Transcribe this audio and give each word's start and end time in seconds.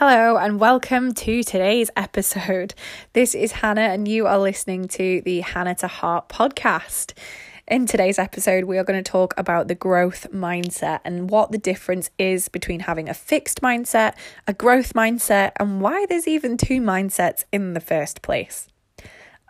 Hello, 0.00 0.36
and 0.36 0.60
welcome 0.60 1.12
to 1.12 1.42
today's 1.42 1.90
episode. 1.96 2.72
This 3.14 3.34
is 3.34 3.50
Hannah, 3.50 3.80
and 3.80 4.06
you 4.06 4.28
are 4.28 4.38
listening 4.38 4.86
to 4.90 5.22
the 5.22 5.40
Hannah 5.40 5.74
to 5.74 5.88
Heart 5.88 6.28
podcast. 6.28 7.14
In 7.66 7.84
today's 7.84 8.16
episode, 8.16 8.66
we 8.66 8.78
are 8.78 8.84
going 8.84 9.02
to 9.02 9.10
talk 9.10 9.34
about 9.36 9.66
the 9.66 9.74
growth 9.74 10.28
mindset 10.32 11.00
and 11.04 11.28
what 11.28 11.50
the 11.50 11.58
difference 11.58 12.10
is 12.16 12.48
between 12.48 12.78
having 12.78 13.08
a 13.08 13.12
fixed 13.12 13.60
mindset, 13.60 14.14
a 14.46 14.52
growth 14.52 14.92
mindset, 14.92 15.50
and 15.56 15.80
why 15.80 16.06
there's 16.06 16.28
even 16.28 16.56
two 16.56 16.80
mindsets 16.80 17.42
in 17.50 17.74
the 17.74 17.80
first 17.80 18.22
place. 18.22 18.68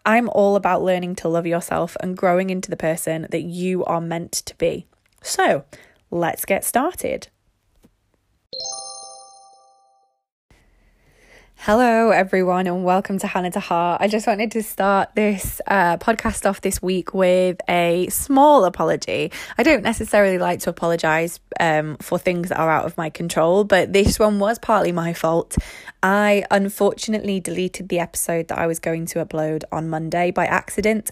I'm 0.07 0.30
all 0.30 0.57
about 0.57 0.83
learning 0.83 1.17
to 1.17 1.29
love 1.29 1.46
yourself 1.46 1.95
and 2.01 2.17
growing 2.17 2.49
into 2.49 2.71
the 2.71 2.77
person 2.79 3.27
that 3.33 3.43
you 3.43 3.85
are 3.85 4.00
meant 4.00 4.33
to 4.33 4.57
be. 4.57 4.86
So, 5.21 5.67
let's 6.11 6.46
get 6.46 6.64
started. 6.64 7.29
Hello, 11.62 12.11
everyone, 12.11 12.68
and 12.68 12.85
welcome 12.85 13.18
to 13.18 13.26
Hannah 13.26 13.50
to 13.50 13.58
Heart. 13.61 14.00
I 14.00 14.07
just 14.07 14.29
wanted 14.29 14.53
to 14.53 14.62
start 14.62 15.16
this 15.16 15.61
uh, 15.66 15.96
podcast 15.96 16.49
off 16.49 16.61
this 16.61 16.80
week 16.80 17.12
with 17.12 17.61
a 17.68 18.07
small 18.11 18.64
apology. 18.64 19.32
I 19.58 19.64
don't 19.64 19.82
necessarily 19.82 20.39
like 20.39 20.61
to 20.61 20.71
apologize 20.71 21.40
um, 21.58 21.96
for 21.96 22.16
things 22.16 22.50
that 22.50 22.58
are 22.58 22.71
out 22.71 22.86
of 22.86 22.96
my 22.96 23.11
control, 23.11 23.64
but 23.64 23.93
this 23.93 24.21
one 24.21 24.39
was 24.39 24.61
partly 24.61 24.93
my 24.93 25.13
fault. 25.13 25.58
I 26.00 26.44
unfortunately 26.50 27.40
deleted 27.40 27.88
the 27.88 27.99
episode 27.99 28.49
that 28.49 28.58
I 28.58 28.68
was 28.68 28.79
going 28.79 29.07
to 29.07 29.22
upload 29.22 29.64
on 29.72 29.90
Monday 29.90 30.30
by 30.30 30.46
accident. 30.46 31.11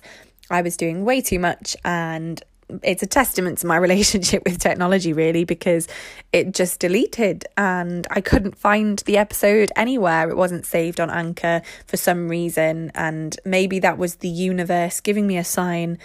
I 0.48 0.62
was 0.62 0.76
doing 0.76 1.04
way 1.04 1.22
too 1.22 1.40
much 1.40 1.76
and 1.84 2.40
it's 2.82 3.02
a 3.02 3.06
testament 3.06 3.58
to 3.58 3.66
my 3.66 3.76
relationship 3.86 4.42
with 4.44 4.58
technology 4.58 5.12
really 5.12 5.44
because 5.44 5.88
it 6.32 6.52
just 6.52 6.80
deleted 6.80 7.44
and 7.56 8.06
I 8.10 8.20
couldn't 8.20 8.56
find 8.56 8.98
the 9.00 9.18
episode 9.18 9.70
anywhere. 9.76 10.28
It 10.28 10.36
wasn't 10.36 10.66
saved 10.66 11.00
on 11.00 11.10
anchor 11.10 11.62
for 11.86 11.96
some 11.96 12.28
reason 12.28 12.90
and 12.94 13.36
maybe 13.44 13.78
that 13.80 13.98
was 13.98 14.16
the 14.16 14.28
universe 14.28 15.00
giving 15.00 15.26
me 15.26 15.36
a 15.36 15.44
sign 15.44 15.98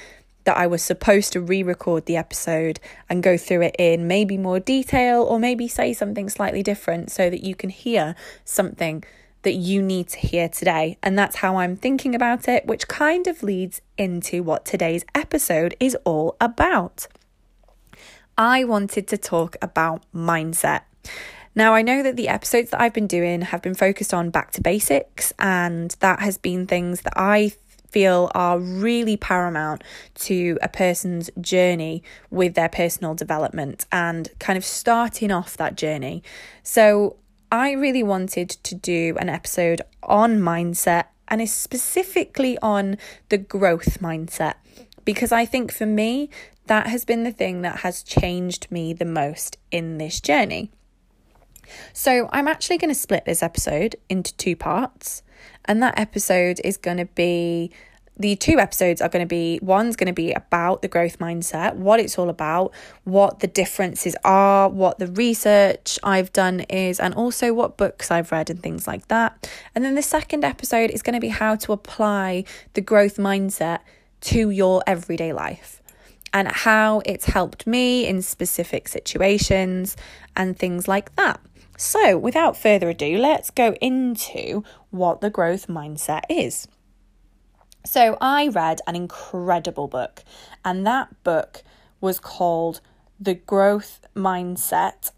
that 0.43 0.57
I 0.57 0.67
was 0.67 0.81
supposed 0.81 1.33
to 1.33 1.41
re-record 1.41 2.05
the 2.05 2.17
episode 2.17 2.79
and 3.09 3.21
go 3.21 3.37
through 3.37 3.61
it 3.61 3.75
in 3.77 4.07
maybe 4.07 4.37
more 4.37 4.59
detail 4.59 5.21
or 5.21 5.39
maybe 5.39 5.67
say 5.67 5.93
something 5.93 6.29
slightly 6.29 6.63
different 6.63 7.11
so 7.11 7.29
that 7.29 7.43
you 7.43 7.53
can 7.53 7.69
hear 7.69 8.15
something 8.43 9.03
that 9.43 9.53
you 9.53 9.81
need 9.81 10.07
to 10.09 10.19
hear 10.19 10.47
today. 10.47 10.97
And 11.01 11.17
that's 11.17 11.37
how 11.37 11.57
I'm 11.57 11.75
thinking 11.75 12.15
about 12.15 12.47
it, 12.47 12.65
which 12.65 12.87
kind 12.87 13.27
of 13.27 13.43
leads 13.43 13.81
into 13.97 14.43
what 14.43 14.65
today's 14.65 15.05
episode 15.15 15.75
is 15.79 15.95
all 16.05 16.35
about. 16.39 17.07
I 18.37 18.63
wanted 18.63 19.07
to 19.09 19.17
talk 19.17 19.55
about 19.61 20.03
mindset. 20.13 20.81
Now, 21.53 21.73
I 21.73 21.81
know 21.81 22.01
that 22.01 22.15
the 22.15 22.29
episodes 22.29 22.69
that 22.69 22.79
I've 22.79 22.93
been 22.93 23.07
doing 23.07 23.41
have 23.41 23.61
been 23.61 23.75
focused 23.75 24.13
on 24.13 24.29
back 24.29 24.51
to 24.51 24.61
basics, 24.61 25.33
and 25.37 25.95
that 25.99 26.21
has 26.21 26.37
been 26.37 26.65
things 26.65 27.01
that 27.01 27.13
I 27.17 27.51
feel 27.89 28.31
are 28.33 28.57
really 28.57 29.17
paramount 29.17 29.83
to 30.15 30.57
a 30.61 30.69
person's 30.69 31.29
journey 31.41 32.01
with 32.29 32.53
their 32.53 32.69
personal 32.69 33.13
development 33.13 33.85
and 33.91 34.29
kind 34.39 34.57
of 34.57 34.63
starting 34.63 35.29
off 35.29 35.57
that 35.57 35.75
journey. 35.75 36.23
So, 36.63 37.17
I 37.51 37.71
really 37.71 38.03
wanted 38.03 38.49
to 38.49 38.75
do 38.75 39.17
an 39.19 39.27
episode 39.27 39.81
on 40.03 40.39
mindset 40.39 41.05
and 41.27 41.41
is 41.41 41.53
specifically 41.53 42.57
on 42.61 42.97
the 43.27 43.37
growth 43.37 43.99
mindset 43.99 44.53
because 45.03 45.33
I 45.33 45.45
think 45.45 45.73
for 45.73 45.85
me, 45.85 46.29
that 46.67 46.87
has 46.87 47.03
been 47.03 47.23
the 47.23 47.31
thing 47.31 47.61
that 47.63 47.79
has 47.79 48.03
changed 48.03 48.71
me 48.71 48.93
the 48.93 49.05
most 49.05 49.57
in 49.71 49.97
this 49.97 50.21
journey. 50.21 50.71
So, 51.93 52.29
I'm 52.31 52.47
actually 52.47 52.77
going 52.77 52.93
to 52.93 52.99
split 52.99 53.25
this 53.25 53.43
episode 53.43 53.95
into 54.09 54.35
two 54.35 54.55
parts, 54.55 55.23
and 55.65 55.81
that 55.81 55.97
episode 55.97 56.59
is 56.63 56.77
going 56.77 56.97
to 56.97 57.05
be 57.05 57.71
the 58.17 58.35
two 58.35 58.59
episodes 58.59 59.01
are 59.01 59.09
going 59.09 59.23
to 59.23 59.29
be 59.29 59.59
one's 59.61 59.95
going 59.95 60.07
to 60.07 60.13
be 60.13 60.31
about 60.33 60.81
the 60.81 60.87
growth 60.87 61.19
mindset, 61.19 61.75
what 61.75 61.99
it's 61.99 62.19
all 62.19 62.29
about, 62.29 62.73
what 63.03 63.39
the 63.39 63.47
differences 63.47 64.15
are, 64.23 64.69
what 64.69 64.99
the 64.99 65.07
research 65.07 65.97
I've 66.03 66.31
done 66.33 66.61
is, 66.61 66.99
and 66.99 67.13
also 67.13 67.53
what 67.53 67.77
books 67.77 68.11
I've 68.11 68.31
read 68.31 68.49
and 68.49 68.61
things 68.61 68.87
like 68.87 69.07
that. 69.07 69.49
And 69.73 69.83
then 69.83 69.95
the 69.95 70.01
second 70.01 70.43
episode 70.43 70.91
is 70.91 71.01
going 71.01 71.15
to 71.15 71.19
be 71.19 71.29
how 71.29 71.55
to 71.55 71.71
apply 71.71 72.43
the 72.73 72.81
growth 72.81 73.17
mindset 73.17 73.79
to 74.21 74.49
your 74.49 74.83
everyday 74.85 75.33
life 75.33 75.81
and 76.33 76.47
how 76.47 77.01
it's 77.05 77.25
helped 77.25 77.67
me 77.67 78.07
in 78.07 78.21
specific 78.21 78.87
situations 78.87 79.97
and 80.35 80.57
things 80.57 80.87
like 80.87 81.15
that. 81.15 81.39
So, 81.77 82.17
without 82.17 82.55
further 82.55 82.89
ado, 82.89 83.17
let's 83.17 83.49
go 83.49 83.73
into 83.81 84.63
what 84.91 85.21
the 85.21 85.31
growth 85.31 85.67
mindset 85.67 86.21
is. 86.29 86.67
So 87.85 88.17
I 88.21 88.47
read 88.47 88.79
an 88.85 88.95
incredible 88.95 89.87
book, 89.87 90.23
and 90.63 90.85
that 90.85 91.23
book 91.23 91.63
was 91.99 92.19
called 92.19 92.81
The 93.19 93.33
Growth 93.33 94.05
Mindset. 94.15 95.11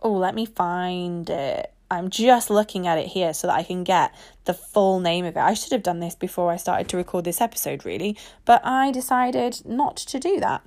Oh, 0.00 0.12
let 0.12 0.34
me 0.34 0.44
find 0.44 1.28
it. 1.30 1.72
I'm 1.90 2.08
just 2.08 2.48
looking 2.48 2.86
at 2.86 2.98
it 2.98 3.08
here 3.08 3.34
so 3.34 3.46
that 3.46 3.54
I 3.54 3.62
can 3.62 3.84
get 3.84 4.14
the 4.44 4.54
full 4.54 4.98
name 4.98 5.24
of 5.24 5.36
it. 5.36 5.40
I 5.40 5.54
should 5.54 5.72
have 5.72 5.82
done 5.82 6.00
this 6.00 6.14
before 6.14 6.50
I 6.50 6.56
started 6.56 6.88
to 6.88 6.96
record 6.96 7.24
this 7.24 7.40
episode, 7.40 7.84
really, 7.84 8.16
but 8.44 8.64
I 8.64 8.90
decided 8.90 9.60
not 9.64 9.96
to 9.98 10.18
do 10.18 10.40
that. 10.40 10.62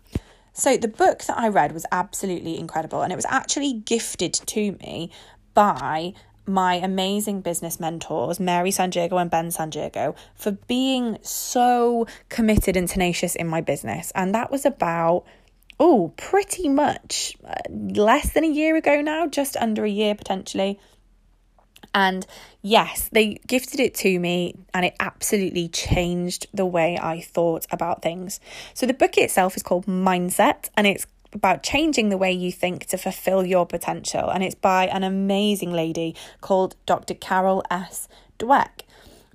So, 0.54 0.78
the 0.78 0.88
book 0.88 1.24
that 1.24 1.38
I 1.38 1.50
read 1.50 1.74
was 1.74 1.86
absolutely 1.92 2.58
incredible, 2.58 3.02
and 3.02 3.12
it 3.12 3.18
was 3.18 3.26
actually 3.28 3.74
gifted 3.74 4.34
to 4.34 4.74
me 4.74 5.12
by 5.54 6.14
my 6.48 6.76
amazing 6.76 7.42
business 7.42 7.80
mentors, 7.80 8.40
Mary 8.40 8.72
San 8.72 8.90
Diego 8.90 9.18
and 9.18 9.30
Ben 9.30 9.52
San 9.52 9.70
Diego, 9.70 10.16
for 10.36 10.52
being 10.52 11.18
so 11.22 12.08
committed 12.30 12.78
and 12.78 12.88
tenacious 12.88 13.36
in 13.36 13.48
my 13.48 13.62
business. 13.62 14.12
And 14.16 14.34
that 14.36 14.52
was 14.52 14.66
about, 14.66 15.26
oh, 15.80 16.14
pretty 16.18 16.70
much 16.70 17.36
uh, 17.46 17.56
less 17.70 18.32
than 18.34 18.44
a 18.44 18.50
year 18.50 18.76
ago 18.76 19.02
now, 19.02 19.28
just 19.28 19.58
under 19.58 19.84
a 19.86 19.90
year 19.90 20.16
potentially. 20.16 20.80
And 21.94 22.28
yes, 22.62 23.10
they 23.14 23.40
gifted 23.48 23.80
it 23.80 23.96
to 23.96 24.20
me, 24.20 24.56
and 24.74 24.86
it 24.86 24.96
absolutely 25.00 25.70
changed 25.70 26.48
the 26.54 26.66
way 26.66 27.00
I 27.02 27.22
thought 27.22 27.66
about 27.72 28.02
things. 28.02 28.42
So, 28.74 28.86
the 28.86 28.94
book 28.94 29.18
itself 29.18 29.56
is 29.56 29.64
called 29.64 29.86
Mindset, 29.86 30.70
and 30.76 30.86
it's 30.86 31.08
about 31.36 31.62
changing 31.62 32.10
the 32.10 32.18
way 32.18 32.32
you 32.32 32.52
think 32.52 32.88
to 32.88 32.98
fulfill 32.98 33.46
your 33.46 33.68
potential. 33.68 34.30
And 34.30 34.44
it's 34.44 34.56
by 34.56 34.88
an 34.88 35.04
amazing 35.04 35.72
lady 35.72 36.16
called 36.42 36.76
Dr. 36.86 37.14
Carol 37.14 37.64
S. 37.70 38.08
Dweck. 38.40 38.82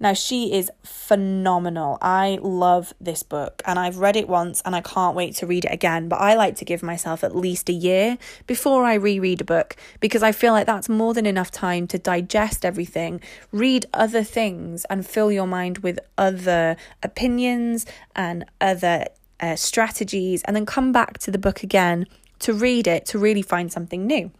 Now, 0.02 0.14
she 0.14 0.54
is 0.54 0.70
phenomenal. 0.82 1.98
I 2.00 2.38
love 2.40 2.94
this 2.98 3.22
book 3.22 3.60
and 3.66 3.78
I've 3.78 3.98
read 3.98 4.16
it 4.16 4.30
once 4.30 4.62
and 4.64 4.74
I 4.74 4.80
can't 4.80 5.14
wait 5.14 5.34
to 5.36 5.46
read 5.46 5.66
it 5.66 5.74
again. 5.74 6.08
But 6.08 6.22
I 6.22 6.34
like 6.34 6.56
to 6.56 6.64
give 6.64 6.82
myself 6.82 7.22
at 7.22 7.36
least 7.36 7.68
a 7.68 7.74
year 7.74 8.16
before 8.46 8.86
I 8.86 8.94
reread 8.94 9.42
a 9.42 9.44
book 9.44 9.76
because 10.00 10.22
I 10.22 10.32
feel 10.32 10.54
like 10.54 10.64
that's 10.64 10.88
more 10.88 11.12
than 11.12 11.26
enough 11.26 11.50
time 11.50 11.86
to 11.88 11.98
digest 11.98 12.64
everything, 12.64 13.20
read 13.52 13.84
other 13.92 14.24
things, 14.24 14.86
and 14.86 15.06
fill 15.06 15.30
your 15.30 15.46
mind 15.46 15.78
with 15.78 15.98
other 16.16 16.78
opinions 17.02 17.84
and 18.16 18.46
other 18.58 19.04
uh, 19.40 19.56
strategies, 19.56 20.42
and 20.44 20.54
then 20.54 20.66
come 20.66 20.92
back 20.92 21.18
to 21.18 21.30
the 21.30 21.38
book 21.38 21.62
again 21.62 22.06
to 22.40 22.52
read 22.52 22.86
it 22.86 23.06
to 23.06 23.18
really 23.18 23.42
find 23.42 23.72
something 23.72 24.06
new. 24.06 24.30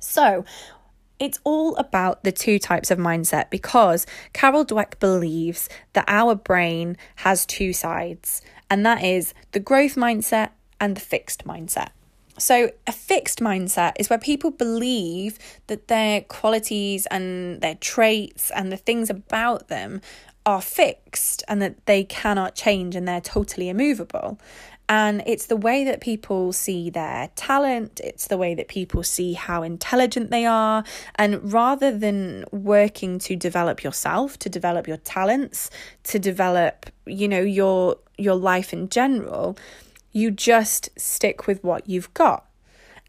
So, 0.00 0.44
it's 1.18 1.38
all 1.44 1.76
about 1.76 2.24
the 2.24 2.32
two 2.32 2.58
types 2.58 2.90
of 2.90 2.98
mindset 2.98 3.50
because 3.50 4.06
Carol 4.32 4.64
Dweck 4.64 4.98
believes 4.98 5.68
that 5.92 6.06
our 6.08 6.34
brain 6.34 6.96
has 7.16 7.44
two 7.44 7.72
sides, 7.74 8.40
and 8.70 8.84
that 8.86 9.04
is 9.04 9.34
the 9.52 9.60
growth 9.60 9.96
mindset 9.96 10.50
and 10.80 10.96
the 10.96 11.00
fixed 11.00 11.44
mindset. 11.44 11.90
So, 12.40 12.70
a 12.86 12.92
fixed 12.92 13.40
mindset 13.40 13.92
is 13.96 14.08
where 14.08 14.18
people 14.18 14.50
believe 14.50 15.38
that 15.66 15.88
their 15.88 16.22
qualities 16.22 17.06
and 17.06 17.60
their 17.60 17.74
traits 17.76 18.50
and 18.50 18.72
the 18.72 18.76
things 18.76 19.10
about 19.10 19.68
them 19.68 20.00
are 20.46 20.62
fixed 20.62 21.44
and 21.48 21.60
that 21.60 21.84
they 21.86 22.02
cannot 22.04 22.54
change 22.54 22.96
and 22.96 23.06
they're 23.06 23.20
totally 23.20 23.68
immovable. 23.68 24.38
And 24.88 25.22
it's 25.24 25.46
the 25.46 25.56
way 25.56 25.84
that 25.84 26.00
people 26.00 26.52
see 26.52 26.90
their 26.90 27.30
talent, 27.36 28.00
it's 28.02 28.26
the 28.26 28.36
way 28.36 28.56
that 28.56 28.66
people 28.66 29.04
see 29.04 29.34
how 29.34 29.62
intelligent 29.62 30.32
they 30.32 30.46
are. 30.46 30.82
And 31.14 31.52
rather 31.52 31.96
than 31.96 32.44
working 32.50 33.20
to 33.20 33.36
develop 33.36 33.84
yourself, 33.84 34.36
to 34.40 34.48
develop 34.48 34.88
your 34.88 34.96
talents, 34.96 35.70
to 36.04 36.18
develop, 36.18 36.86
you 37.06 37.28
know, 37.28 37.40
your 37.40 37.98
your 38.18 38.34
life 38.34 38.72
in 38.72 38.88
general, 38.88 39.56
you 40.12 40.30
just 40.30 40.88
stick 40.98 41.46
with 41.46 41.62
what 41.62 41.88
you've 41.88 42.12
got 42.14 42.46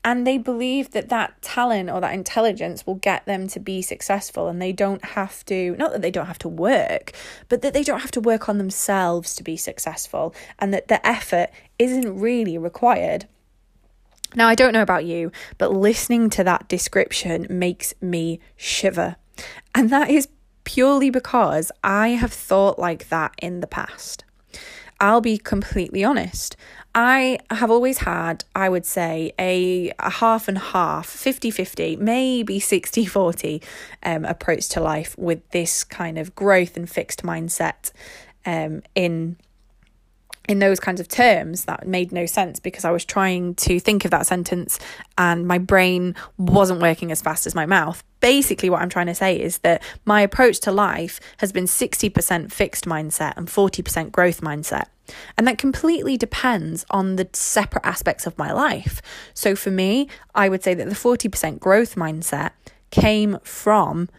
and 0.04 0.26
they 0.26 0.38
believe 0.38 0.92
that 0.92 1.10
that 1.10 1.40
talent 1.44 1.90
or 1.90 2.02
that 2.02 2.14
intelligence 2.14 2.88
will 2.88 2.96
get 2.96 3.26
them 3.26 3.48
to 3.48 3.60
be 3.60 3.82
successful 3.82 4.48
and 4.48 4.62
they 4.62 4.72
don't 4.72 5.04
have 5.06 5.46
to 5.46 5.76
not 5.78 5.92
that 5.92 6.02
they 6.02 6.12
don't 6.12 6.26
have 6.26 6.40
to 6.40 6.50
work 6.50 7.12
but 7.50 7.62
that 7.62 7.74
they 7.74 7.84
don't 7.84 8.00
have 8.02 8.12
to 8.12 8.22
work 8.22 8.50
on 8.50 8.58
themselves 8.58 9.36
to 9.36 9.44
be 9.44 9.56
successful 9.56 10.34
and 10.60 10.74
that 10.74 10.88
the 10.88 11.06
effort 11.06 11.50
isn't 11.78 12.20
really 12.20 12.58
required 12.58 13.28
Now, 14.34 14.48
I 14.48 14.56
don't 14.56 14.72
know 14.72 14.82
about 14.82 15.04
you, 15.04 15.32
but 15.58 15.74
listening 15.74 16.30
to 16.32 16.44
that 16.46 16.70
description 16.70 17.48
makes 17.50 17.94
me 18.00 18.40
shiver. 18.56 19.18
And 19.76 19.90
that 19.90 20.10
is 20.10 20.30
purely 20.64 21.10
because 21.10 21.70
I 21.84 22.10
have 22.10 22.32
thought 22.32 22.80
like 22.80 23.10
that 23.10 23.34
in 23.42 23.60
the 23.60 23.68
past. 23.68 24.24
I'll 25.02 25.20
be 25.20 25.40
completely 25.40 26.04
honest. 26.04 26.56
I 26.94 27.40
have 27.50 27.72
always 27.72 28.00
had, 28.00 28.46
I 28.56 28.70
would 28.70 28.86
say, 28.86 29.34
a, 29.40 29.92
a 29.98 30.10
half 30.12 30.48
and 30.48 30.60
half, 30.60 31.08
50 31.08 31.50
50, 31.50 31.96
maybe 31.96 32.60
60 32.60 33.06
40 33.06 33.62
um, 34.04 34.26
approach 34.26 34.70
to 34.70 34.80
life 34.80 35.18
with 35.18 35.50
this 35.50 35.84
kind 35.84 36.20
of 36.20 36.36
growth 36.36 36.78
and 36.78 36.88
fixed 36.88 37.24
mindset 37.24 37.92
um, 38.46 38.84
in 38.94 39.38
in 40.50 40.60
those 40.60 40.80
kinds 40.80 41.00
of 41.00 41.08
terms 41.08 41.66
that 41.66 41.88
made 41.88 42.12
no 42.12 42.26
sense 42.26 42.60
because 42.60 42.84
I 42.84 42.92
was 42.92 43.06
trying 43.06 43.56
to 43.56 43.80
think 43.80 44.06
of 44.06 44.12
that 44.12 44.26
sentence 44.26 44.80
and 45.18 45.48
my 45.48 45.58
brain 45.58 46.16
wasn't 46.38 46.82
working 46.82 47.12
as 47.12 47.22
fast 47.22 47.46
as 47.46 47.54
my 47.54 47.66
mouth. 47.66 48.04
Basically, 48.20 48.70
what 48.70 48.82
I'm 48.82 48.90
trying 48.90 49.08
to 49.08 49.16
say 49.16 49.40
is 49.40 49.60
that 49.60 49.84
my 50.06 50.22
approach 50.22 50.60
to 50.62 50.72
life 50.72 51.20
has 51.38 51.52
been 51.52 51.66
60% 51.66 52.52
fixed 52.52 52.86
mindset 52.86 53.34
and 53.38 53.48
40% 53.48 54.12
growth 54.12 54.42
mindset. 54.42 54.86
And 55.38 55.48
that 55.48 55.58
completely 55.58 56.18
depends 56.18 56.86
on 56.90 57.18
the 57.18 57.28
separate 57.34 57.86
aspects 57.86 58.26
of 58.26 58.38
my 58.38 58.52
life. 58.52 59.02
So 59.34 59.56
for 59.56 59.72
me, 59.72 60.08
I 60.34 60.50
would 60.50 60.64
say 60.64 60.74
that 60.74 60.88
the 60.88 60.96
40% 60.96 61.60
growth 61.60 61.96
mindset 61.96 62.52
came 62.92 63.38
from 63.44 64.10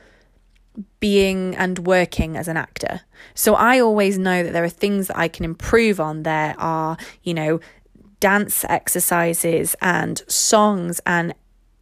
being 1.01 1.55
and 1.57 1.81
working 1.81 2.37
as 2.37 2.49
an 2.49 2.57
actor. 2.57 3.03
So 3.35 3.55
I 3.55 3.81
always 3.81 4.19
know 4.19 4.43
that 4.43 4.53
there 4.53 4.65
are 4.65 4.69
things 4.71 5.09
that 5.09 5.19
I 5.19 5.29
can 5.29 5.45
improve 5.45 6.01
on. 6.01 6.23
There 6.23 6.55
are, 6.59 6.97
you 7.23 7.35
know, 7.35 7.61
dance 8.21 8.65
exercises 8.69 9.75
and 9.83 10.23
songs 10.29 11.01
and 11.05 11.35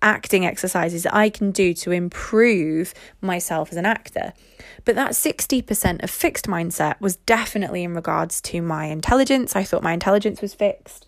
acting 0.02 0.46
exercises 0.46 1.02
that 1.02 1.14
I 1.14 1.28
can 1.28 1.50
do 1.50 1.75
to 1.75 1.92
improve 1.92 2.94
myself 3.20 3.70
as 3.70 3.76
an 3.76 3.87
actor. 3.87 4.32
But 4.84 4.94
that 4.94 5.12
60% 5.12 6.02
of 6.02 6.10
fixed 6.10 6.46
mindset 6.46 6.98
was 7.00 7.16
definitely 7.16 7.84
in 7.84 7.94
regards 7.94 8.40
to 8.42 8.62
my 8.62 8.87
intelligence. 8.87 9.54
I 9.54 9.64
thought 9.64 9.82
my 9.82 9.92
intelligence 9.92 10.40
was 10.40 10.54
fixed. 10.54 11.06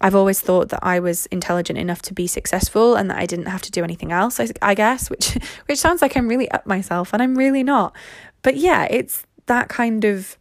I've 0.00 0.14
always 0.14 0.40
thought 0.40 0.68
that 0.68 0.80
I 0.82 1.00
was 1.00 1.26
intelligent 1.26 1.78
enough 1.78 2.02
to 2.02 2.14
be 2.14 2.26
successful 2.26 2.94
and 2.94 3.10
that 3.10 3.18
I 3.18 3.26
didn't 3.26 3.46
have 3.46 3.62
to 3.62 3.70
do 3.70 3.82
anything 3.82 4.12
else, 4.12 4.38
I, 4.38 4.48
I 4.62 4.74
guess, 4.74 5.10
which 5.10 5.36
which 5.66 5.78
sounds 5.78 6.02
like 6.02 6.16
I'm 6.16 6.28
really 6.28 6.50
up 6.50 6.66
myself 6.66 7.12
and 7.12 7.22
I'm 7.22 7.36
really 7.36 7.62
not. 7.62 7.94
But 8.42 8.56
yeah, 8.56 8.86
it's 8.90 9.24
that 9.46 9.68
kind 9.68 10.04
of 10.04 10.36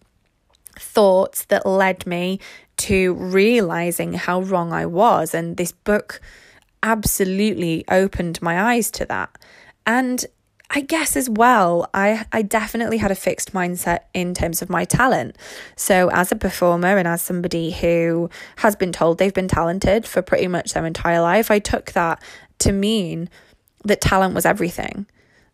thoughts 0.77 1.45
that 1.45 1.65
led 1.65 2.06
me 2.06 2.39
to 2.77 3.13
realizing 3.15 4.13
how 4.13 4.42
wrong 4.42 4.71
I 4.71 4.86
was 4.86 5.33
and 5.33 5.57
this 5.57 5.71
book 5.71 6.21
absolutely 6.83 7.83
opened 7.89 8.42
my 8.42 8.74
eyes 8.74 8.92
to 8.92 9.06
that. 9.06 9.36
And 9.88 10.25
I 10.69 10.81
guess 10.81 11.15
as 11.15 11.29
well, 11.29 11.89
I, 11.93 12.25
I 12.33 12.41
definitely 12.41 12.97
had 12.97 13.09
a 13.09 13.15
fixed 13.15 13.53
mindset 13.53 13.99
in 14.13 14.33
terms 14.33 14.61
of 14.61 14.69
my 14.69 14.83
talent. 14.83 15.37
So, 15.77 16.09
as 16.09 16.31
a 16.31 16.35
performer 16.35 16.97
and 16.97 17.07
as 17.07 17.21
somebody 17.21 17.71
who 17.71 18.29
has 18.57 18.75
been 18.75 18.91
told 18.91 19.17
they've 19.17 19.33
been 19.33 19.47
talented 19.47 20.05
for 20.05 20.21
pretty 20.21 20.47
much 20.47 20.73
their 20.73 20.85
entire 20.85 21.21
life, 21.21 21.49
I 21.49 21.59
took 21.59 21.93
that 21.93 22.21
to 22.59 22.73
mean 22.73 23.29
that 23.85 24.01
talent 24.01 24.35
was 24.35 24.45
everything. 24.45 25.05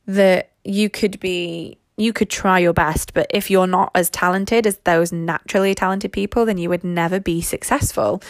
That 0.07 0.49
you 0.65 0.89
could 0.89 1.19
be, 1.19 1.77
you 1.95 2.11
could 2.11 2.29
try 2.29 2.59
your 2.59 2.73
best, 2.73 3.13
but 3.13 3.27
if 3.29 3.51
you're 3.51 3.67
not 3.67 3.91
as 3.93 4.09
talented 4.09 4.65
as 4.65 4.77
those 4.79 5.11
naturally 5.11 5.75
talented 5.75 6.11
people, 6.11 6.45
then 6.45 6.57
you 6.57 6.69
would 6.69 6.83
never 6.83 7.19
be 7.19 7.39
successful. 7.39 8.21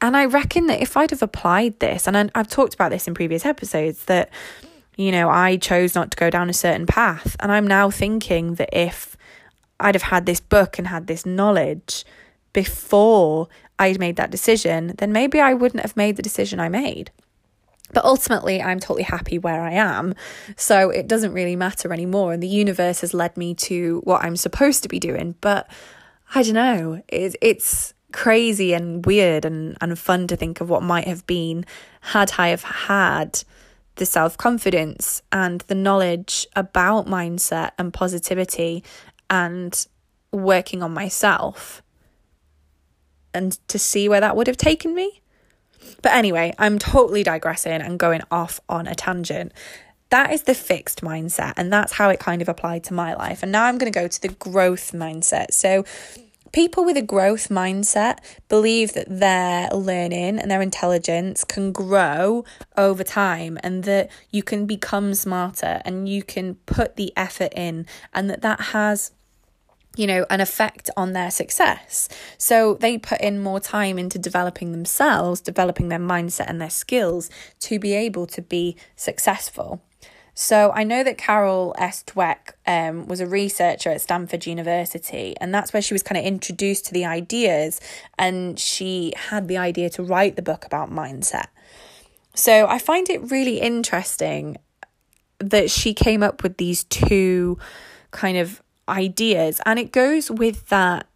And 0.00 0.16
I 0.16 0.24
reckon 0.24 0.66
that 0.66 0.80
if 0.80 0.96
I'd 0.96 1.10
have 1.10 1.22
applied 1.22 1.78
this, 1.78 2.08
and 2.08 2.30
I've 2.34 2.48
talked 2.48 2.74
about 2.74 2.90
this 2.90 3.06
in 3.06 3.14
previous 3.14 3.44
episodes, 3.44 4.06
that 4.06 4.30
you 4.96 5.10
know, 5.10 5.30
I 5.30 5.56
chose 5.56 5.94
not 5.94 6.10
to 6.10 6.16
go 6.16 6.30
down 6.30 6.50
a 6.50 6.54
certain 6.54 6.86
path. 6.86 7.36
And 7.40 7.50
I'm 7.50 7.66
now 7.66 7.90
thinking 7.90 8.54
that 8.56 8.70
if 8.72 9.16
I'd 9.80 9.94
have 9.94 10.02
had 10.02 10.26
this 10.26 10.40
book 10.40 10.78
and 10.78 10.88
had 10.88 11.06
this 11.06 11.24
knowledge 11.24 12.04
before 12.52 13.48
I'd 13.78 13.98
made 13.98 14.16
that 14.16 14.30
decision, 14.30 14.94
then 14.98 15.12
maybe 15.12 15.40
I 15.40 15.54
wouldn't 15.54 15.82
have 15.82 15.96
made 15.96 16.16
the 16.16 16.22
decision 16.22 16.60
I 16.60 16.68
made. 16.68 17.10
But 17.92 18.04
ultimately, 18.04 18.62
I'm 18.62 18.80
totally 18.80 19.02
happy 19.02 19.38
where 19.38 19.62
I 19.62 19.72
am. 19.72 20.14
So 20.56 20.90
it 20.90 21.08
doesn't 21.08 21.32
really 21.32 21.56
matter 21.56 21.92
anymore. 21.92 22.32
And 22.32 22.42
the 22.42 22.48
universe 22.48 23.00
has 23.00 23.12
led 23.12 23.36
me 23.36 23.54
to 23.54 24.00
what 24.04 24.24
I'm 24.24 24.36
supposed 24.36 24.82
to 24.82 24.88
be 24.88 24.98
doing. 24.98 25.34
But 25.40 25.70
I 26.34 26.42
don't 26.42 26.54
know. 26.54 27.02
It, 27.08 27.36
it's 27.42 27.92
crazy 28.12 28.72
and 28.72 29.04
weird 29.04 29.44
and, 29.44 29.76
and 29.80 29.98
fun 29.98 30.26
to 30.28 30.36
think 30.36 30.60
of 30.60 30.70
what 30.70 30.82
might 30.82 31.06
have 31.06 31.26
been 31.26 31.64
had 32.00 32.32
I 32.38 32.48
have 32.48 32.62
had 32.62 33.42
the 33.96 34.06
self 34.06 34.36
confidence 34.36 35.22
and 35.30 35.60
the 35.62 35.74
knowledge 35.74 36.46
about 36.56 37.06
mindset 37.06 37.72
and 37.78 37.92
positivity 37.92 38.82
and 39.28 39.86
working 40.32 40.82
on 40.82 40.92
myself 40.92 41.82
and 43.34 43.58
to 43.68 43.78
see 43.78 44.08
where 44.08 44.20
that 44.20 44.36
would 44.36 44.46
have 44.46 44.56
taken 44.56 44.94
me. 44.94 45.20
But 46.02 46.12
anyway, 46.12 46.54
I'm 46.58 46.78
totally 46.78 47.22
digressing 47.22 47.80
and 47.80 47.98
going 47.98 48.22
off 48.30 48.60
on 48.68 48.86
a 48.86 48.94
tangent. 48.94 49.52
That 50.10 50.32
is 50.32 50.42
the 50.42 50.54
fixed 50.54 51.00
mindset, 51.00 51.54
and 51.56 51.72
that's 51.72 51.92
how 51.92 52.10
it 52.10 52.20
kind 52.20 52.42
of 52.42 52.48
applied 52.48 52.84
to 52.84 52.94
my 52.94 53.14
life. 53.14 53.42
And 53.42 53.50
now 53.50 53.64
I'm 53.64 53.78
going 53.78 53.90
to 53.90 53.98
go 53.98 54.08
to 54.08 54.22
the 54.22 54.28
growth 54.28 54.92
mindset. 54.92 55.52
So, 55.52 55.84
People 56.52 56.84
with 56.84 56.98
a 56.98 57.02
growth 57.02 57.48
mindset 57.48 58.18
believe 58.50 58.92
that 58.92 59.06
their 59.08 59.70
learning 59.70 60.38
and 60.38 60.50
their 60.50 60.60
intelligence 60.60 61.44
can 61.44 61.72
grow 61.72 62.44
over 62.76 63.02
time 63.02 63.58
and 63.62 63.84
that 63.84 64.10
you 64.30 64.42
can 64.42 64.66
become 64.66 65.14
smarter 65.14 65.80
and 65.86 66.08
you 66.08 66.22
can 66.22 66.56
put 66.66 66.96
the 66.96 67.10
effort 67.16 67.52
in 67.56 67.86
and 68.12 68.28
that 68.28 68.42
that 68.42 68.60
has 68.60 69.12
you 69.94 70.06
know, 70.06 70.24
an 70.30 70.40
effect 70.40 70.88
on 70.96 71.12
their 71.12 71.30
success. 71.30 72.08
So 72.38 72.74
they 72.74 72.96
put 72.96 73.20
in 73.20 73.42
more 73.42 73.60
time 73.60 73.98
into 73.98 74.18
developing 74.18 74.72
themselves, 74.72 75.40
developing 75.40 75.88
their 75.88 75.98
mindset 75.98 76.46
and 76.48 76.60
their 76.60 76.70
skills 76.70 77.28
to 77.60 77.78
be 77.78 77.92
able 77.92 78.26
to 78.28 78.40
be 78.40 78.76
successful. 78.96 79.82
So 80.34 80.72
I 80.74 80.84
know 80.84 81.04
that 81.04 81.18
Carol 81.18 81.74
S. 81.76 82.02
Dweck 82.04 82.52
um, 82.66 83.06
was 83.06 83.20
a 83.20 83.26
researcher 83.26 83.90
at 83.90 84.00
Stanford 84.00 84.46
University, 84.46 85.34
and 85.40 85.54
that's 85.54 85.72
where 85.72 85.82
she 85.82 85.94
was 85.94 86.02
kind 86.02 86.18
of 86.18 86.24
introduced 86.24 86.86
to 86.86 86.92
the 86.92 87.04
ideas, 87.04 87.80
and 88.18 88.58
she 88.58 89.12
had 89.28 89.48
the 89.48 89.58
idea 89.58 89.90
to 89.90 90.02
write 90.02 90.36
the 90.36 90.42
book 90.42 90.64
about 90.64 90.90
mindset. 90.90 91.48
So 92.34 92.66
I 92.66 92.78
find 92.78 93.10
it 93.10 93.30
really 93.30 93.60
interesting 93.60 94.56
that 95.38 95.70
she 95.70 95.92
came 95.92 96.22
up 96.22 96.42
with 96.42 96.56
these 96.56 96.84
two 96.84 97.58
kind 98.10 98.38
of 98.38 98.62
ideas, 98.88 99.60
and 99.66 99.78
it 99.78 99.92
goes 99.92 100.30
with 100.30 100.68
that 100.68 101.06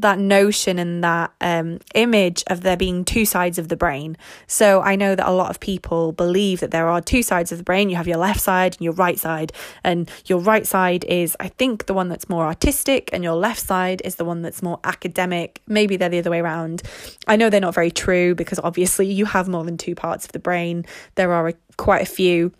that 0.00 0.18
notion 0.18 0.78
and 0.78 1.02
that 1.04 1.32
um, 1.40 1.78
image 1.94 2.44
of 2.48 2.62
there 2.62 2.76
being 2.76 3.04
two 3.04 3.24
sides 3.24 3.58
of 3.58 3.68
the 3.68 3.76
brain. 3.76 4.16
So 4.46 4.80
I 4.80 4.96
know 4.96 5.14
that 5.14 5.28
a 5.28 5.32
lot 5.32 5.50
of 5.50 5.60
people 5.60 6.12
believe 6.12 6.60
that 6.60 6.70
there 6.70 6.88
are 6.88 7.00
two 7.00 7.22
sides 7.22 7.52
of 7.52 7.58
the 7.58 7.64
brain. 7.64 7.90
You 7.90 7.96
have 7.96 8.08
your 8.08 8.18
left 8.18 8.40
side 8.40 8.74
and 8.74 8.82
your 8.82 8.94
right 8.94 9.18
side, 9.18 9.52
and 9.82 10.10
your 10.26 10.38
right 10.38 10.66
side 10.66 11.04
is, 11.04 11.36
I 11.40 11.48
think, 11.48 11.86
the 11.86 11.94
one 11.94 12.08
that's 12.08 12.28
more 12.28 12.44
artistic, 12.44 13.10
and 13.12 13.22
your 13.22 13.34
left 13.34 13.60
side 13.60 14.02
is 14.04 14.16
the 14.16 14.24
one 14.24 14.42
that's 14.42 14.62
more 14.62 14.80
academic. 14.84 15.62
Maybe 15.66 15.96
they're 15.96 16.08
the 16.08 16.18
other 16.18 16.30
way 16.30 16.40
around. 16.40 16.82
I 17.26 17.36
know 17.36 17.50
they're 17.50 17.60
not 17.60 17.74
very 17.74 17.90
true 17.90 18.34
because 18.34 18.60
obviously 18.62 19.06
you 19.06 19.24
have 19.26 19.48
more 19.48 19.64
than 19.64 19.76
two 19.76 19.94
parts 19.94 20.24
of 20.26 20.32
the 20.32 20.38
brain. 20.38 20.84
There 21.14 21.32
are 21.32 21.48
a, 21.48 21.54
quite 21.76 22.02
a 22.02 22.06
few. 22.06 22.52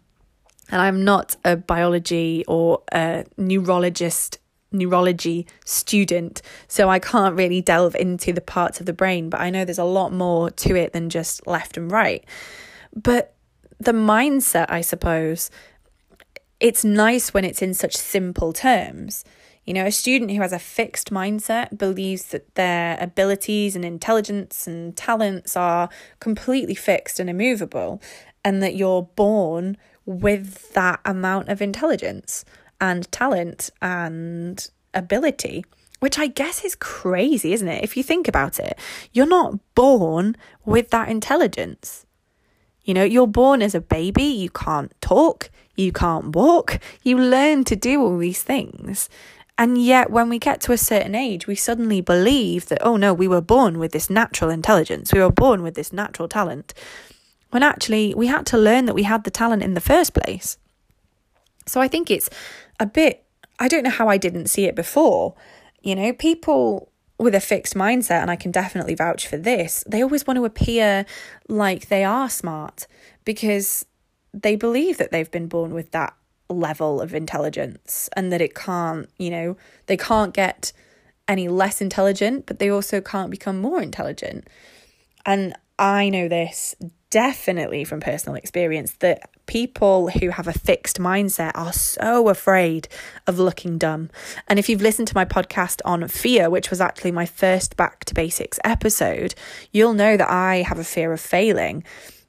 And 0.71 0.81
I'm 0.81 1.05
not 1.05 1.37
a 1.45 1.57
biology 1.57 2.43
or 2.49 2.83
a 2.91 3.27
neurologist 3.37 4.39
neurology 4.75 5.47
student, 5.65 6.43
so 6.69 6.91
I 6.91 6.99
can't 6.99 7.37
really 7.37 7.63
delve 7.63 7.95
into 7.95 8.33
the 8.33 8.41
parts 8.41 8.81
of 8.81 8.87
the 8.87 8.93
brain, 8.93 9.31
but 9.31 9.41
I 9.41 9.51
know 9.51 9.65
there's 9.65 9.79
a 9.79 9.85
lot 9.85 10.13
more 10.13 10.51
to 10.51 10.77
it 10.77 10.93
than 10.93 11.09
just 11.09 11.47
left 11.47 11.77
and 11.77 11.91
right. 11.91 12.25
But 12.95 13.35
the 13.79 13.93
mindset, 13.93 14.67
I 14.69 14.81
suppose, 14.81 15.51
it's 16.61 16.85
nice 16.85 17.35
when 17.35 17.45
it's 17.45 17.63
in 17.63 17.75
such 17.75 17.97
simple 17.97 18.53
terms. 18.53 19.25
You 19.65 19.75
know, 19.75 19.87
a 19.87 19.93
student 19.93 20.31
who 20.31 20.43
has 20.43 20.53
a 20.53 20.59
fixed 20.59 21.11
mindset 21.11 21.79
believes 21.79 22.27
that 22.27 22.55
their 22.55 22.99
abilities 23.01 23.75
and 23.75 23.85
intelligence 23.85 24.67
and 24.67 24.95
talents 24.95 25.57
are 25.57 25.89
completely 26.21 26.75
fixed 26.75 27.19
and 27.19 27.31
immovable, 27.31 28.03
and 28.45 28.63
that 28.63 28.77
you're 28.77 29.09
born 29.17 29.77
with 30.05 30.73
that 30.75 31.01
amount 31.05 31.49
of 31.49 31.63
intelligence 31.63 32.45
and 32.89 33.01
talent 33.11 33.61
and 33.81 34.57
ability, 34.93 35.65
which 36.01 36.19
I 36.25 36.27
guess 36.41 36.65
is 36.65 36.75
crazy, 36.77 37.51
isn't 37.57 37.73
it? 37.77 37.85
If 37.87 37.97
you 37.97 38.03
think 38.03 38.29
about 38.29 38.59
it, 38.59 38.75
you're 39.15 39.35
not 39.39 39.51
born 39.75 40.37
with 40.73 40.87
that 40.91 41.09
intelligence. 41.09 42.07
You 42.87 42.95
know, 42.95 43.07
you're 43.15 43.39
born 43.43 43.63
as 43.63 43.75
a 43.75 43.81
baby, 43.81 44.29
you 44.45 44.51
can't 44.51 44.93
talk, 45.01 45.51
you 45.75 45.91
can't 45.93 46.37
walk, 46.37 46.69
you 47.03 47.15
learn 47.19 47.65
to 47.65 47.77
do 47.77 47.95
all 48.03 48.19
these 48.19 48.43
things. 48.43 49.09
And 49.57 49.71
yet, 49.79 50.11
when 50.11 50.29
we 50.29 50.39
get 50.39 50.61
to 50.63 50.73
a 50.73 50.87
certain 50.91 51.15
age, 51.15 51.47
we 51.47 51.55
suddenly 51.55 52.03
believe 52.03 52.67
that, 52.69 52.83
oh 52.89 52.97
no, 52.99 53.15
we 53.15 53.29
were 53.29 53.41
born 53.55 53.79
with 53.79 53.93
this 53.93 54.11
natural 54.11 54.51
intelligence, 54.51 55.13
we 55.13 55.21
were 55.25 55.33
born 55.45 55.63
with 55.63 55.75
this 55.75 55.93
natural 55.93 56.29
talent. 56.29 56.75
when 57.55 57.63
actually 57.63 58.13
we 58.17 58.27
had 58.27 58.45
to 58.45 58.59
learn 58.59 58.87
that 58.87 58.97
we 58.97 59.05
had 59.05 59.23
the 59.23 59.31
talent 59.31 59.63
in 59.63 59.75
the 59.75 59.81
first 59.81 60.13
place. 60.13 60.59
So 61.67 61.81
I 61.81 61.87
think 61.87 62.11
it's 62.11 62.29
a 62.81 62.87
bit, 62.87 63.25
I 63.59 63.69
don't 63.69 63.85
know 63.85 63.91
how 63.91 64.09
I 64.09 64.17
didn't 64.17 64.47
see 64.47 64.65
it 64.65 64.75
before. 64.75 65.35
You 65.83 65.95
know, 65.95 66.13
people 66.13 66.91
with 67.19 67.35
a 67.35 67.41
fixed 67.41 67.75
mindset, 67.75 68.21
and 68.23 68.31
I 68.31 68.37
can 68.37 68.51
definitely 68.51 68.95
vouch 68.95 69.27
for 69.29 69.37
this, 69.37 69.85
they 69.87 70.03
always 70.03 70.27
want 70.27 70.37
to 70.39 70.45
appear 70.45 71.07
like 71.49 71.89
they 71.89 72.05
are 72.05 72.29
smart 72.29 72.87
because 73.25 73.87
they 74.33 74.57
believe 74.57 74.99
that 74.99 75.13
they've 75.13 75.31
been 75.31 75.47
born 75.47 75.73
with 75.73 75.93
that 75.93 76.15
level 76.49 77.01
of 77.01 77.15
intelligence 77.15 78.09
and 78.17 78.33
that 78.33 78.41
it 78.41 78.55
can't, 78.55 79.09
you 79.17 79.31
know, 79.31 79.57
they 79.87 79.97
can't 79.97 80.35
get 80.35 80.73
any 81.29 81.49
less 81.49 81.81
intelligent, 81.81 82.47
but 82.47 82.59
they 82.59 82.69
also 82.69 83.01
can't 83.01 83.31
become 83.31 83.61
more 83.61 83.81
intelligent. 83.81 84.47
And 85.25 85.55
I 85.79 86.09
know 86.09 86.29
this 86.29 86.75
definitely 87.11 87.85
from 87.85 88.01
personal 88.01 88.35
experience 88.35 88.93
that 88.99 89.31
people 89.47 90.11
who 90.11 90.31
have 90.31 90.49
a 90.49 90.53
fixed 90.53 90.99
mindset 90.99 91.53
are 91.55 91.73
so 91.73 92.29
afraid 92.29 92.89
of 93.27 93.39
looking 93.39 93.79
dumb. 93.79 94.11
And 94.49 94.59
if 94.59 94.69
you've 94.69 94.83
listened 94.83 95.09
to 95.09 95.15
my 95.15 95.25
podcast 95.25 95.81
on 95.85 96.07
fear, 96.09 96.49
which 96.51 96.71
was 96.71 96.81
actually 96.81 97.13
my 97.13 97.27
first 97.27 97.77
back 97.77 98.05
to 98.07 98.15
basics 98.15 98.59
episode, 98.65 99.35
you'll 99.73 99.95
know 99.95 100.17
that 100.17 100.31
I 100.31 100.63
have 100.63 100.79
a 100.79 100.85
fear 100.85 101.13
of 101.13 101.21
failing. 101.21 101.85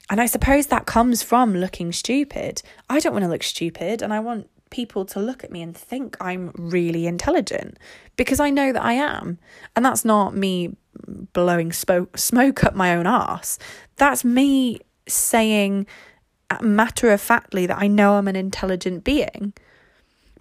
And 0.10 0.22
I 0.22 0.26
suppose 0.26 0.68
that 0.68 0.86
comes 0.86 1.24
from 1.24 1.56
looking 1.56 1.92
stupid. 1.92 2.62
I 2.90 3.00
don't 3.00 3.14
want 3.14 3.24
to 3.24 3.30
look 3.30 3.44
stupid 3.44 4.02
and 4.02 4.14
I 4.14 4.20
want 4.20 4.50
people 4.70 5.06
to 5.06 5.20
look 5.20 5.44
at 5.44 5.52
me 5.52 5.62
and 5.62 5.76
think 5.76 6.18
I'm 6.20 6.52
really 6.56 7.08
intelligent 7.08 7.78
because 8.18 8.40
I 8.40 8.50
know 8.50 8.72
that 8.72 8.84
I 8.84 8.94
am. 8.94 9.40
And 9.76 9.86
that's 9.86 10.06
not 10.06 10.36
me 10.36 10.76
blowing 11.34 11.72
smoke, 11.72 12.18
smoke 12.18 12.64
up 12.64 12.76
my 12.76 12.96
own 12.96 13.08
ass. 13.08 13.58
That's 13.96 14.24
me 14.24 14.82
saying 15.08 15.88
matter 16.62 17.12
of 17.12 17.22
factly 17.22 17.66
that 17.66 17.78
I 17.80 17.88
know 17.88 18.14
I'm 18.14 18.28
an 18.28 18.36
intelligent 18.36 19.04
being. 19.04 19.54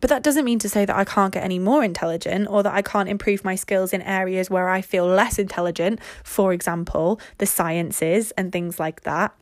But 0.01 0.11
that 0.11 0.23
doesn't 0.23 0.45
mean 0.45 0.59
to 0.59 0.69
say 0.69 0.85
that 0.85 0.95
I 0.95 1.05
can't 1.05 1.33
get 1.33 1.45
any 1.45 1.59
more 1.59 1.83
intelligent 1.83 2.49
or 2.51 2.63
that 2.63 2.75
I 2.75 2.83
can't 2.83 3.09
improve 3.09 3.43
my 3.45 3.55
skills 3.55 3.93
in 3.93 4.03
areas 4.03 4.51
where 4.51 4.69
I 4.69 4.83
feel 4.83 5.07
less 5.07 5.39
intelligent, 5.39 5.99
for 6.23 6.53
example, 6.53 7.19
the 7.39 7.47
sciences 7.47 8.31
and 8.33 8.53
things 8.53 8.79
like 8.79 9.03
that. 9.05 9.35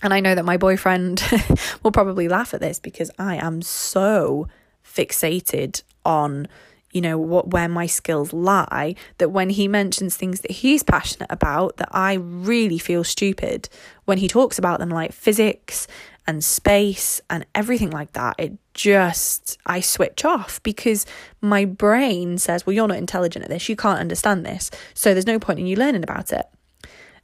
And 0.00 0.14
I 0.14 0.20
know 0.20 0.36
that 0.36 0.44
my 0.44 0.56
boyfriend 0.56 1.22
will 1.82 1.90
probably 1.90 2.28
laugh 2.28 2.54
at 2.54 2.60
this 2.60 2.78
because 2.78 3.10
I 3.18 3.36
am 3.36 3.60
so 3.60 4.46
fixated 4.84 5.82
on 6.04 6.46
you 6.92 7.00
know 7.00 7.18
what 7.18 7.50
where 7.50 7.68
my 7.68 7.86
skills 7.86 8.32
lie 8.32 8.94
that 9.18 9.30
when 9.30 9.50
he 9.50 9.68
mentions 9.68 10.16
things 10.16 10.40
that 10.40 10.50
he's 10.50 10.82
passionate 10.82 11.30
about 11.30 11.76
that 11.76 11.88
I 11.92 12.14
really 12.14 12.78
feel 12.78 13.04
stupid 13.04 13.68
when 14.04 14.18
he 14.18 14.28
talks 14.28 14.58
about 14.58 14.78
them 14.78 14.88
like 14.88 15.12
physics 15.12 15.86
and 16.26 16.42
space 16.42 17.20
and 17.30 17.46
everything 17.54 17.90
like 17.90 18.12
that 18.12 18.36
it 18.38 18.52
just 18.74 19.58
I 19.66 19.80
switch 19.80 20.24
off 20.24 20.62
because 20.62 21.04
my 21.40 21.64
brain 21.64 22.38
says 22.38 22.64
well 22.64 22.74
you're 22.74 22.88
not 22.88 22.98
intelligent 22.98 23.44
at 23.44 23.50
this 23.50 23.68
you 23.68 23.76
can't 23.76 24.00
understand 24.00 24.46
this 24.46 24.70
so 24.94 25.12
there's 25.12 25.26
no 25.26 25.38
point 25.38 25.58
in 25.58 25.66
you 25.66 25.76
learning 25.76 26.02
about 26.02 26.32
it 26.32 26.46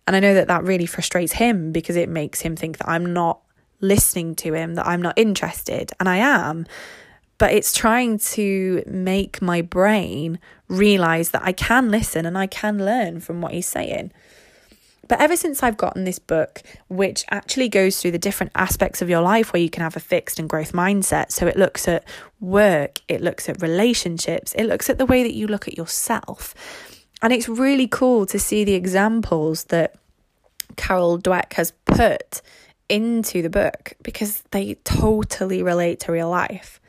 and 0.06 0.14
I 0.14 0.20
know 0.20 0.34
that 0.34 0.48
that 0.48 0.64
really 0.64 0.86
frustrates 0.86 1.32
him 1.32 1.72
because 1.72 1.96
it 1.96 2.08
makes 2.08 2.40
him 2.40 2.56
think 2.56 2.78
that 2.78 2.88
I'm 2.88 3.12
not 3.12 3.40
listening 3.80 4.34
to 4.36 4.52
him, 4.52 4.74
that 4.74 4.86
I'm 4.86 5.02
not 5.02 5.18
interested. 5.18 5.92
And 5.98 6.08
I 6.08 6.16
am. 6.16 6.66
But 7.38 7.52
it's 7.52 7.72
trying 7.72 8.18
to 8.18 8.82
make 8.86 9.42
my 9.42 9.60
brain 9.60 10.38
realize 10.68 11.30
that 11.30 11.42
I 11.42 11.52
can 11.52 11.90
listen 11.90 12.26
and 12.26 12.38
I 12.38 12.46
can 12.46 12.78
learn 12.78 13.20
from 13.20 13.40
what 13.40 13.52
he's 13.52 13.66
saying. 13.66 14.12
But 15.08 15.20
ever 15.20 15.36
since 15.36 15.62
I've 15.62 15.76
gotten 15.76 16.04
this 16.04 16.18
book, 16.18 16.62
which 16.88 17.24
actually 17.30 17.68
goes 17.68 18.00
through 18.00 18.12
the 18.12 18.18
different 18.18 18.52
aspects 18.54 19.02
of 19.02 19.10
your 19.10 19.20
life 19.20 19.52
where 19.52 19.62
you 19.62 19.68
can 19.70 19.82
have 19.82 19.96
a 19.96 20.00
fixed 20.00 20.38
and 20.38 20.48
growth 20.48 20.72
mindset, 20.72 21.30
so 21.30 21.46
it 21.46 21.56
looks 21.56 21.86
at 21.88 22.04
work, 22.40 23.00
it 23.08 23.20
looks 23.20 23.48
at 23.48 23.60
relationships, 23.60 24.54
it 24.56 24.64
looks 24.64 24.88
at 24.88 24.98
the 24.98 25.06
way 25.06 25.22
that 25.22 25.34
you 25.34 25.46
look 25.46 25.68
at 25.68 25.76
yourself. 25.76 26.54
And 27.22 27.32
it's 27.32 27.48
really 27.48 27.86
cool 27.86 28.26
to 28.26 28.38
see 28.38 28.64
the 28.64 28.74
examples 28.74 29.64
that 29.64 29.94
Carol 30.76 31.18
Dweck 31.18 31.54
has 31.54 31.72
put 31.84 32.42
into 32.88 33.42
the 33.42 33.50
book 33.50 33.94
because 34.02 34.42
they 34.50 34.74
totally 34.84 35.62
relate 35.62 36.00
to 36.00 36.12
real 36.12 36.30
life. 36.30 36.80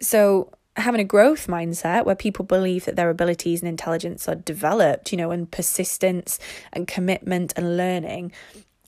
So, 0.00 0.52
having 0.76 1.00
a 1.00 1.04
growth 1.04 1.46
mindset 1.46 2.04
where 2.04 2.14
people 2.14 2.44
believe 2.44 2.84
that 2.84 2.96
their 2.96 3.08
abilities 3.08 3.62
and 3.62 3.68
intelligence 3.68 4.28
are 4.28 4.34
developed, 4.34 5.10
you 5.10 5.18
know, 5.18 5.30
and 5.30 5.50
persistence 5.50 6.38
and 6.72 6.86
commitment 6.86 7.54
and 7.56 7.76
learning 7.76 8.32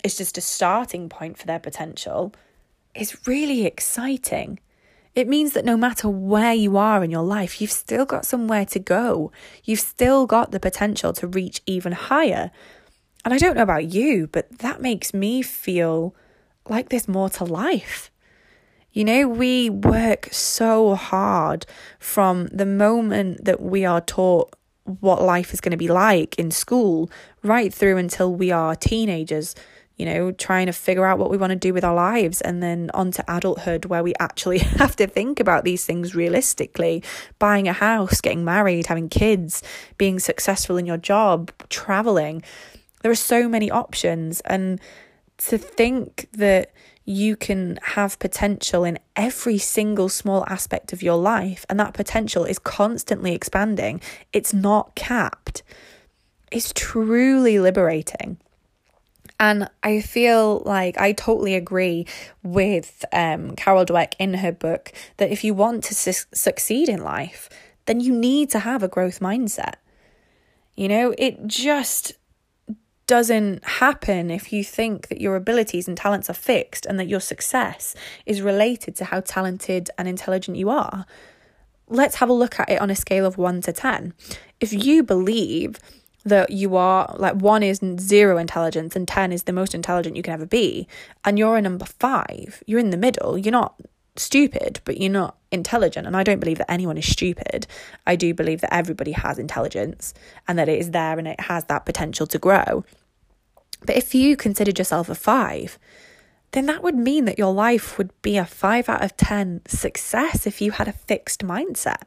is 0.04 0.16
just 0.16 0.38
a 0.38 0.42
starting 0.42 1.08
point 1.08 1.38
for 1.38 1.46
their 1.46 1.58
potential 1.58 2.32
is 2.94 3.26
really 3.26 3.64
exciting. 3.64 4.58
It 5.14 5.28
means 5.28 5.52
that 5.54 5.64
no 5.64 5.76
matter 5.76 6.08
where 6.08 6.54
you 6.54 6.76
are 6.76 7.02
in 7.02 7.10
your 7.10 7.22
life, 7.22 7.60
you've 7.60 7.72
still 7.72 8.04
got 8.04 8.24
somewhere 8.24 8.64
to 8.66 8.78
go. 8.78 9.32
You've 9.64 9.80
still 9.80 10.26
got 10.26 10.52
the 10.52 10.60
potential 10.60 11.12
to 11.14 11.26
reach 11.26 11.60
even 11.66 11.92
higher. 11.92 12.50
And 13.24 13.34
I 13.34 13.38
don't 13.38 13.56
know 13.56 13.62
about 13.62 13.92
you, 13.92 14.28
but 14.28 14.58
that 14.58 14.80
makes 14.80 15.12
me 15.12 15.42
feel 15.42 16.14
like 16.68 16.88
there's 16.88 17.08
more 17.08 17.30
to 17.30 17.44
life. 17.44 18.10
You 18.99 19.05
know, 19.05 19.28
we 19.28 19.71
work 19.71 20.26
so 20.33 20.97
hard 20.97 21.67
from 22.00 22.49
the 22.49 22.67
moment 22.67 23.45
that 23.45 23.62
we 23.62 23.85
are 23.85 24.00
taught 24.00 24.57
what 24.83 25.23
life 25.23 25.55
is 25.55 25.61
going 25.61 25.71
to 25.71 25.76
be 25.76 25.87
like 25.87 26.37
in 26.37 26.50
school 26.50 27.09
right 27.45 27.73
through 27.73 27.99
until 27.99 28.35
we 28.35 28.50
are 28.50 28.75
teenagers 28.75 29.55
you 29.95 30.05
know, 30.05 30.33
trying 30.33 30.67
to 30.67 30.73
figure 30.73 31.05
out 31.05 31.21
what 31.21 31.31
we 31.31 31.37
want 31.37 31.50
to 31.50 31.57
do 31.57 31.73
with 31.73 31.85
our 31.85 31.95
lives, 31.95 32.40
and 32.40 32.62
then 32.62 32.88
onto 32.95 33.21
adulthood 33.26 33.85
where 33.85 34.02
we 34.02 34.14
actually 34.19 34.59
have 34.78 34.97
to 34.97 35.07
think 35.07 35.38
about 35.38 35.64
these 35.64 35.85
things 35.85 36.17
realistically 36.17 37.02
buying 37.38 37.69
a 37.69 37.73
house, 37.73 38.21
getting 38.21 38.45
married, 38.45 38.87
having 38.87 39.09
kids, 39.09 39.62
being 39.97 40.19
successful 40.21 40.76
in 40.76 40.87
your 40.87 40.97
job, 40.97 41.50
traveling. 41.69 42.43
There 43.02 43.11
are 43.11 43.17
so 43.17 43.49
many 43.49 43.73
options, 43.73 44.40
and 44.43 44.81
to 45.38 45.59
think 45.59 46.28
that 46.33 46.73
you 47.04 47.37
can 47.37 47.78
have 47.83 48.18
potential 48.18 48.85
in 48.85 48.99
every 49.16 49.57
single 49.57 50.11
small 50.11 50.45
aspect 50.47 50.92
of 50.92 51.02
your 51.02 51.16
life, 51.16 51.64
and 51.71 51.80
that 51.80 51.95
potential 51.95 52.45
is 52.45 52.59
constantly 52.59 53.35
expanding, 53.35 54.00
it's 54.33 54.52
not 54.52 54.95
capped. 54.95 55.62
It's 56.50 56.73
truly 56.75 57.59
liberating. 57.59 58.38
And 59.40 59.71
I 59.83 60.00
feel 60.00 60.62
like 60.66 60.99
I 60.99 61.12
totally 61.12 61.54
agree 61.54 62.07
with 62.42 63.04
um, 63.12 63.54
Carol 63.54 63.87
Dweck 63.87 64.14
in 64.18 64.35
her 64.35 64.52
book 64.52 64.92
that 65.16 65.30
if 65.30 65.45
you 65.45 65.54
want 65.54 65.85
to 65.85 65.95
su- 65.95 66.26
succeed 66.35 66.88
in 66.88 67.02
life, 67.02 67.49
then 67.87 68.00
you 68.00 68.12
need 68.12 68.50
to 68.50 68.59
have 68.59 68.83
a 68.83 68.88
growth 68.88 69.21
mindset. 69.21 69.75
You 70.75 70.88
know, 70.88 71.14
it 71.16 71.47
just 71.47 72.17
doesn't 73.08 73.64
happen 73.64 74.30
if 74.30 74.52
you 74.52 74.62
think 74.62 75.08
that 75.08 75.20
your 75.20 75.34
abilities 75.34 75.88
and 75.88 75.96
talents 75.96 76.30
are 76.30 76.34
fixed 76.34 76.86
and 76.86 77.00
that 77.00 77.08
your 77.08 77.20
success 77.20 77.96
is 78.26 78.42
related 78.42 78.94
to 78.96 79.06
how 79.06 79.20
talented 79.20 79.90
and 79.98 80.06
intelligent 80.06 80.56
you 80.56 80.68
are. 80.68 81.06
Let's 81.88 82.16
have 82.16 82.28
a 82.28 82.34
look 82.34 82.60
at 82.60 82.68
it 82.68 82.80
on 82.80 82.90
a 82.90 82.94
scale 82.94 83.24
of 83.24 83.38
1 83.38 83.62
to 83.62 83.72
10. 83.72 84.12
If 84.60 84.72
you 84.74 85.02
believe 85.02 85.78
that 86.24 86.50
you 86.50 86.76
are 86.76 87.14
like 87.18 87.34
one 87.36 87.62
is 87.62 87.80
zero 87.98 88.36
intelligence 88.36 88.94
and 88.94 89.08
10 89.08 89.32
is 89.32 89.44
the 89.44 89.52
most 89.52 89.74
intelligent 89.74 90.14
you 90.14 90.22
can 90.22 90.34
ever 90.34 90.44
be 90.44 90.86
and 91.24 91.38
you're 91.38 91.56
a 91.56 91.62
number 91.62 91.86
5 91.86 92.62
you're 92.66 92.80
in 92.80 92.90
the 92.90 92.96
middle 92.96 93.38
you're 93.38 93.52
not 93.52 93.80
stupid 94.18 94.80
but 94.84 95.00
you're 95.00 95.10
not 95.10 95.37
intelligent. 95.50 96.06
And 96.06 96.16
I 96.16 96.22
don't 96.22 96.40
believe 96.40 96.58
that 96.58 96.70
anyone 96.70 96.98
is 96.98 97.10
stupid. 97.10 97.66
I 98.06 98.16
do 98.16 98.34
believe 98.34 98.60
that 98.60 98.75
everybody 98.75 99.12
has 99.12 99.38
intelligence 99.38 100.14
and 100.46 100.58
that 100.58 100.68
it 100.68 100.78
is 100.78 100.90
there 100.90 101.18
and 101.18 101.28
it 101.28 101.40
has 101.40 101.64
that 101.64 101.87
potential 101.87 102.26
to 102.26 102.38
grow. 102.38 102.84
But 103.84 103.96
if 103.96 104.14
you 104.14 104.37
considered 104.37 104.78
yourself 104.78 105.08
a 105.08 105.14
5 105.14 105.78
then 106.52 106.66
that 106.66 106.82
would 106.82 106.94
mean 106.94 107.26
that 107.26 107.38
your 107.38 107.52
life 107.52 107.98
would 107.98 108.10
be 108.22 108.37
a 108.37 108.44
5 108.44 108.88
out 108.88 109.04
of 109.04 109.16
10 109.16 109.62
success 109.66 110.46
if 110.46 110.60
you 110.60 110.72
had 110.72 110.88
a 110.88 110.92
fixed 110.92 111.44
mindset. 111.44 112.02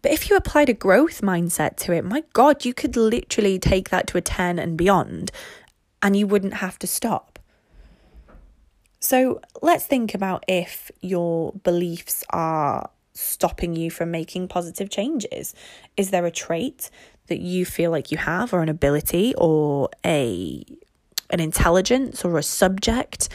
But 0.00 0.12
if 0.12 0.30
you 0.30 0.36
applied 0.36 0.68
a 0.68 0.74
growth 0.74 1.20
mindset 1.20 1.76
to 1.78 1.92
it, 1.92 2.04
my 2.04 2.22
God, 2.32 2.64
you 2.64 2.72
could 2.72 2.96
literally 2.96 3.58
take 3.58 3.90
that 3.90 4.06
to 4.08 4.18
a 4.18 4.22
10 4.22 4.58
and 4.58 4.76
beyond, 4.76 5.30
and 6.02 6.16
you 6.16 6.26
wouldn't 6.26 6.54
have 6.54 6.78
to 6.78 6.86
stop. 6.86 7.27
So 9.00 9.40
let's 9.62 9.86
think 9.86 10.14
about 10.14 10.44
if 10.48 10.90
your 11.00 11.52
beliefs 11.52 12.24
are 12.30 12.90
stopping 13.12 13.74
you 13.74 13.90
from 13.90 14.10
making 14.10 14.48
positive 14.48 14.90
changes. 14.90 15.54
Is 15.96 16.10
there 16.10 16.26
a 16.26 16.30
trait 16.30 16.90
that 17.26 17.40
you 17.40 17.64
feel 17.64 17.90
like 17.90 18.10
you 18.10 18.18
have, 18.18 18.52
or 18.52 18.62
an 18.62 18.68
ability, 18.68 19.34
or 19.36 19.90
a 20.04 20.64
an 21.30 21.40
intelligence, 21.40 22.24
or 22.24 22.38
a 22.38 22.42
subject 22.42 23.28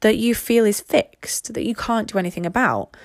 that 0.00 0.16
you 0.16 0.34
feel 0.34 0.64
is 0.64 0.80
fixed 0.80 1.52
that 1.52 1.64
you 1.64 1.74
can't 1.74 2.10
do 2.10 2.18
anything 2.18 2.46
about? 2.46 2.96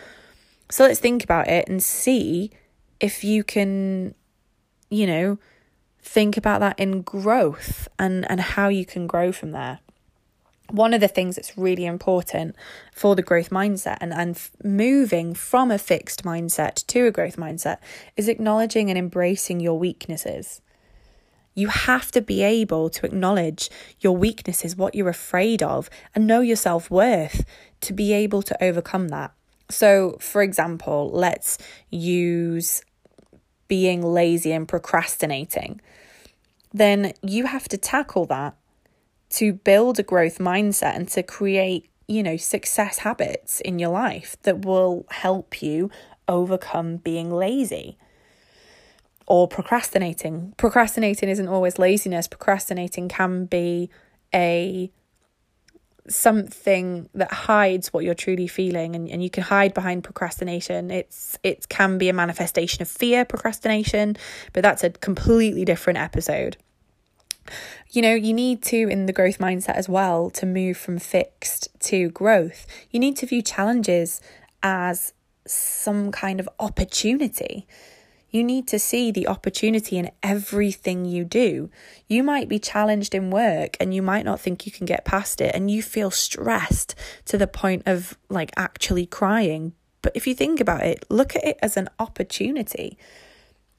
So 0.69 0.85
let's 0.85 0.99
think 0.99 1.23
about 1.23 1.47
it 1.47 1.67
and 1.67 1.81
see 1.81 2.51
if 2.99 3.23
you 3.23 3.43
can, 3.43 4.15
you 4.89 5.07
know, 5.07 5.39
think 6.01 6.37
about 6.37 6.59
that 6.59 6.79
in 6.79 7.01
growth 7.01 7.87
and, 7.99 8.29
and 8.29 8.39
how 8.39 8.67
you 8.69 8.85
can 8.85 9.07
grow 9.07 9.31
from 9.31 9.51
there. 9.51 9.79
One 10.69 10.93
of 10.93 11.01
the 11.01 11.07
things 11.07 11.35
that's 11.35 11.57
really 11.57 11.85
important 11.85 12.55
for 12.91 13.15
the 13.15 13.21
growth 13.21 13.49
mindset 13.49 13.97
and, 14.01 14.13
and 14.13 14.39
moving 14.63 15.33
from 15.33 15.71
a 15.71 15.77
fixed 15.77 16.23
mindset 16.23 16.85
to 16.87 17.07
a 17.07 17.11
growth 17.11 17.37
mindset 17.37 17.77
is 18.17 18.27
acknowledging 18.27 18.89
and 18.89 18.97
embracing 18.97 19.59
your 19.59 19.77
weaknesses. 19.77 20.61
You 21.53 21.69
have 21.69 22.11
to 22.11 22.21
be 22.21 22.43
able 22.43 22.89
to 22.89 23.05
acknowledge 23.05 23.69
your 23.99 24.17
weaknesses, 24.17 24.75
what 24.75 24.93
you're 24.93 25.09
afraid 25.09 25.63
of, 25.63 25.89
and 26.13 26.27
know 26.27 26.41
your 26.41 26.57
self 26.57 26.91
worth 26.91 27.45
to 27.81 27.93
be 27.93 28.11
able 28.11 28.41
to 28.41 28.63
overcome 28.63 29.07
that. 29.09 29.31
So, 29.69 30.17
for 30.19 30.41
example, 30.43 31.09
let's 31.11 31.57
use 31.89 32.83
being 33.67 34.01
lazy 34.03 34.51
and 34.51 34.67
procrastinating. 34.67 35.81
Then 36.73 37.13
you 37.23 37.45
have 37.45 37.67
to 37.69 37.77
tackle 37.77 38.25
that 38.25 38.55
to 39.35 39.53
build 39.53 39.99
a 39.99 40.03
growth 40.03 40.39
mindset 40.39 40.95
and 40.95 41.07
to 41.09 41.23
create, 41.23 41.89
you 42.07 42.23
know, 42.23 42.37
success 42.37 42.99
habits 42.99 43.59
in 43.61 43.79
your 43.79 43.89
life 43.89 44.37
that 44.43 44.65
will 44.65 45.05
help 45.09 45.61
you 45.61 45.89
overcome 46.27 46.97
being 46.97 47.31
lazy 47.31 47.97
or 49.27 49.47
procrastinating. 49.47 50.53
Procrastinating 50.57 51.29
isn't 51.29 51.47
always 51.47 51.79
laziness. 51.79 52.27
Procrastinating 52.27 53.09
can 53.09 53.45
be 53.45 53.89
a 54.33 54.91
something 56.07 57.09
that 57.15 57.31
hides 57.31 57.91
what 57.91 58.05
you're 58.05 58.13
truly 58.13 58.47
feeling 58.47 58.95
and, 58.95 59.09
and 59.09 59.23
you 59.23 59.29
can 59.29 59.41
hide 59.41 59.73
behind 59.73 60.03
procrastination 60.03 60.91
it's 60.91 61.35
it 61.41 61.67
can 61.67 61.97
be 61.97 62.09
a 62.09 62.13
manifestation 62.13 62.83
of 62.83 62.87
fear 62.87 63.25
procrastination 63.25 64.15
but 64.53 64.61
that's 64.61 64.83
a 64.83 64.91
completely 64.91 65.65
different 65.65 65.97
episode 65.97 66.57
you 67.91 68.01
know 68.01 68.13
you 68.13 68.33
need 68.33 68.61
to 68.61 68.87
in 68.89 69.05
the 69.05 69.13
growth 69.13 69.37
mindset 69.37 69.75
as 69.75 69.87
well 69.87 70.29
to 70.29 70.45
move 70.45 70.77
from 70.77 70.97
fixed 70.97 71.67
to 71.79 72.09
growth 72.09 72.65
you 72.91 72.99
need 72.99 73.15
to 73.15 73.25
view 73.25 73.41
challenges 73.41 74.21
as 74.63 75.13
some 75.45 76.11
kind 76.11 76.39
of 76.39 76.49
opportunity 76.59 77.67
you 78.35 78.43
need 78.43 78.67
to 78.67 78.79
see 78.79 79.11
the 79.11 79.29
opportunity 79.29 79.97
in 79.97 80.11
everything 80.21 81.05
you 81.05 81.23
do. 81.23 81.69
You 82.09 82.21
might 82.21 82.49
be 82.49 82.59
challenged 82.59 83.15
in 83.15 83.31
work 83.31 83.77
and 83.79 83.93
you 83.93 84.01
might 84.01 84.25
not 84.25 84.41
think 84.41 84.65
you 84.65 84.73
can 84.73 84.85
get 84.85 85.05
past 85.05 85.39
it, 85.39 85.55
and 85.55 85.71
you 85.71 85.81
feel 85.81 86.11
stressed 86.11 86.95
to 87.25 87.37
the 87.37 87.47
point 87.47 87.83
of 87.85 88.17
like 88.27 88.51
actually 88.57 89.05
crying. 89.05 89.71
But 90.01 90.11
if 90.15 90.27
you 90.27 90.35
think 90.35 90.59
about 90.59 90.81
it, 90.83 91.05
look 91.09 91.33
at 91.37 91.45
it 91.45 91.57
as 91.61 91.77
an 91.77 91.87
opportunity. 91.97 92.97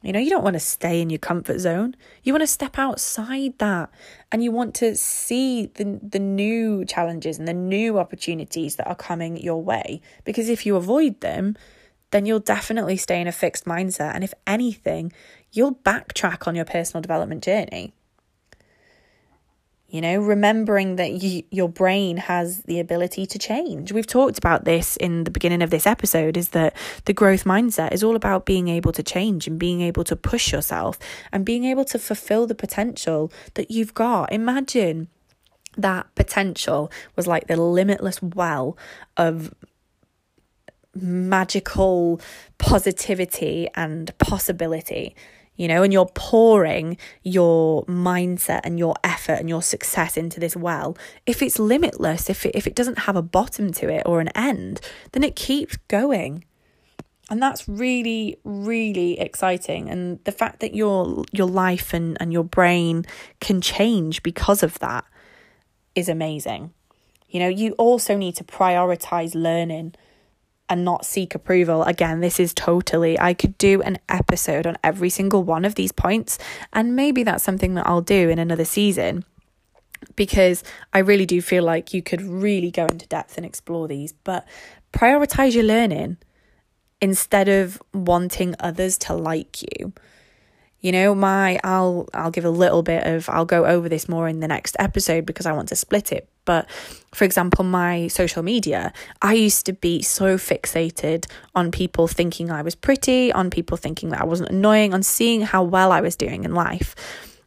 You 0.06 0.12
know, 0.12 0.20
you 0.20 0.30
don't 0.30 0.44
want 0.44 0.54
to 0.54 0.60
stay 0.60 1.02
in 1.02 1.10
your 1.10 1.18
comfort 1.18 1.58
zone. 1.58 1.96
You 2.22 2.32
want 2.32 2.42
to 2.42 2.46
step 2.46 2.78
outside 2.78 3.58
that 3.58 3.90
and 4.30 4.44
you 4.44 4.52
want 4.52 4.72
to 4.76 4.94
see 4.94 5.66
the, 5.74 5.98
the 6.00 6.20
new 6.20 6.84
challenges 6.84 7.40
and 7.40 7.48
the 7.48 7.52
new 7.52 7.98
opportunities 7.98 8.76
that 8.76 8.86
are 8.86 8.94
coming 8.94 9.36
your 9.36 9.60
way. 9.60 10.00
Because 10.22 10.48
if 10.48 10.64
you 10.64 10.76
avoid 10.76 11.22
them, 11.22 11.56
then 12.12 12.24
you'll 12.24 12.38
definitely 12.38 12.96
stay 12.96 13.20
in 13.20 13.26
a 13.26 13.32
fixed 13.32 13.64
mindset. 13.64 14.14
And 14.14 14.22
if 14.22 14.32
anything, 14.46 15.12
you'll 15.50 15.74
backtrack 15.74 16.46
on 16.46 16.54
your 16.54 16.64
personal 16.64 17.02
development 17.02 17.42
journey. 17.42 17.92
You 19.88 20.00
know, 20.00 20.18
remembering 20.18 20.96
that 20.96 21.22
you, 21.22 21.44
your 21.50 21.68
brain 21.68 22.16
has 22.16 22.62
the 22.64 22.80
ability 22.80 23.24
to 23.26 23.38
change. 23.38 23.92
We've 23.92 24.06
talked 24.06 24.36
about 24.36 24.64
this 24.64 24.96
in 24.96 25.22
the 25.22 25.30
beginning 25.30 25.62
of 25.62 25.70
this 25.70 25.86
episode 25.86 26.36
is 26.36 26.48
that 26.48 26.74
the 27.04 27.12
growth 27.12 27.44
mindset 27.44 27.92
is 27.92 28.02
all 28.02 28.16
about 28.16 28.46
being 28.46 28.66
able 28.66 28.90
to 28.92 29.02
change 29.04 29.46
and 29.46 29.60
being 29.60 29.80
able 29.80 30.02
to 30.04 30.16
push 30.16 30.50
yourself 30.50 30.98
and 31.30 31.44
being 31.44 31.64
able 31.64 31.84
to 31.84 32.00
fulfill 32.00 32.48
the 32.48 32.54
potential 32.54 33.32
that 33.54 33.70
you've 33.70 33.94
got. 33.94 34.32
Imagine 34.32 35.06
that 35.76 36.12
potential 36.16 36.90
was 37.14 37.28
like 37.28 37.46
the 37.46 37.56
limitless 37.56 38.20
well 38.20 38.76
of 39.16 39.54
magical 40.94 42.20
positivity 42.58 43.68
and 43.74 44.16
possibility 44.18 45.14
you 45.56 45.68
know, 45.68 45.82
and 45.82 45.92
you're 45.92 46.10
pouring 46.14 46.96
your 47.22 47.84
mindset 47.86 48.60
and 48.64 48.78
your 48.78 48.94
effort 49.02 49.34
and 49.34 49.48
your 49.48 49.62
success 49.62 50.16
into 50.16 50.38
this 50.38 50.56
well, 50.56 50.96
if 51.24 51.42
it's 51.42 51.58
limitless, 51.58 52.28
if 52.28 52.44
it, 52.46 52.54
if 52.54 52.66
it 52.66 52.74
doesn't 52.74 53.00
have 53.00 53.16
a 53.16 53.22
bottom 53.22 53.72
to 53.72 53.88
it 53.88 54.02
or 54.06 54.20
an 54.20 54.28
end, 54.28 54.80
then 55.12 55.22
it 55.22 55.34
keeps 55.34 55.76
going. 55.88 56.44
And 57.28 57.42
that's 57.42 57.68
really, 57.68 58.38
really 58.44 59.18
exciting. 59.18 59.90
And 59.90 60.22
the 60.24 60.32
fact 60.32 60.60
that 60.60 60.74
your 60.74 61.24
your 61.32 61.48
life 61.48 61.92
and, 61.92 62.16
and 62.20 62.32
your 62.32 62.44
brain 62.44 63.04
can 63.40 63.60
change 63.60 64.22
because 64.22 64.62
of 64.62 64.78
that 64.78 65.04
is 65.96 66.08
amazing. 66.08 66.72
You 67.28 67.40
know, 67.40 67.48
you 67.48 67.72
also 67.72 68.16
need 68.16 68.36
to 68.36 68.44
prioritize 68.44 69.34
learning 69.34 69.94
and 70.68 70.84
not 70.84 71.06
seek 71.06 71.34
approval. 71.34 71.84
Again, 71.84 72.20
this 72.20 72.40
is 72.40 72.52
totally, 72.52 73.18
I 73.18 73.34
could 73.34 73.56
do 73.58 73.82
an 73.82 73.98
episode 74.08 74.66
on 74.66 74.76
every 74.82 75.10
single 75.10 75.42
one 75.42 75.64
of 75.64 75.74
these 75.74 75.92
points, 75.92 76.38
and 76.72 76.96
maybe 76.96 77.22
that's 77.22 77.44
something 77.44 77.74
that 77.74 77.86
I'll 77.86 78.00
do 78.00 78.28
in 78.28 78.38
another 78.38 78.64
season 78.64 79.24
because 80.14 80.62
I 80.92 80.98
really 80.98 81.26
do 81.26 81.40
feel 81.40 81.64
like 81.64 81.94
you 81.94 82.02
could 82.02 82.22
really 82.22 82.70
go 82.70 82.86
into 82.86 83.06
depth 83.06 83.36
and 83.36 83.46
explore 83.46 83.88
these, 83.88 84.12
but 84.12 84.46
prioritize 84.92 85.54
your 85.54 85.64
learning 85.64 86.18
instead 87.00 87.48
of 87.48 87.82
wanting 87.92 88.54
others 88.60 88.96
to 88.98 89.14
like 89.14 89.62
you 89.62 89.92
you 90.80 90.92
know 90.92 91.14
my 91.14 91.58
i'll 91.64 92.08
i'll 92.14 92.30
give 92.30 92.44
a 92.44 92.50
little 92.50 92.82
bit 92.82 93.06
of 93.06 93.28
i'll 93.28 93.44
go 93.44 93.64
over 93.64 93.88
this 93.88 94.08
more 94.08 94.28
in 94.28 94.40
the 94.40 94.48
next 94.48 94.76
episode 94.78 95.26
because 95.26 95.46
i 95.46 95.52
want 95.52 95.68
to 95.68 95.76
split 95.76 96.12
it 96.12 96.28
but 96.44 96.68
for 97.12 97.24
example 97.24 97.64
my 97.64 98.08
social 98.08 98.42
media 98.42 98.92
i 99.22 99.32
used 99.32 99.66
to 99.66 99.72
be 99.72 100.02
so 100.02 100.36
fixated 100.36 101.26
on 101.54 101.70
people 101.70 102.06
thinking 102.06 102.50
i 102.50 102.62
was 102.62 102.74
pretty 102.74 103.32
on 103.32 103.50
people 103.50 103.76
thinking 103.76 104.10
that 104.10 104.20
i 104.20 104.24
wasn't 104.24 104.48
annoying 104.48 104.92
on 104.92 105.02
seeing 105.02 105.42
how 105.42 105.62
well 105.62 105.92
i 105.92 106.00
was 106.00 106.16
doing 106.16 106.44
in 106.44 106.54
life 106.54 106.94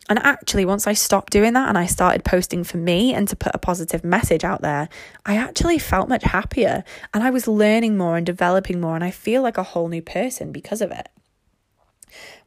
and 0.10 0.18
actually, 0.26 0.66
once 0.66 0.88
I 0.88 0.94
stopped 0.94 1.32
doing 1.32 1.54
that 1.54 1.70
and 1.70 1.78
I 1.78 1.86
started 1.86 2.26
posting 2.26 2.64
for 2.64 2.78
me 2.78 3.14
and 3.14 3.28
to 3.28 3.36
put 3.36 3.54
a 3.54 3.60
positive 3.60 4.04
message 4.04 4.44
out 4.44 4.62
there, 4.62 4.90
I 5.24 5.38
actually 5.38 5.78
felt 5.78 6.10
much 6.10 6.24
happier 6.24 6.84
and 7.14 7.24
I 7.24 7.30
was 7.30 7.48
learning 7.48 7.96
more 7.96 8.18
and 8.18 8.26
developing 8.26 8.82
more. 8.82 8.96
And 8.96 9.04
I 9.04 9.12
feel 9.12 9.44
like 9.44 9.60
a 9.60 9.64
whole 9.64 9.88
new 9.88 10.02
person 10.02 10.52
because 10.52 10.82
of 10.82 10.90
it. 10.90 11.10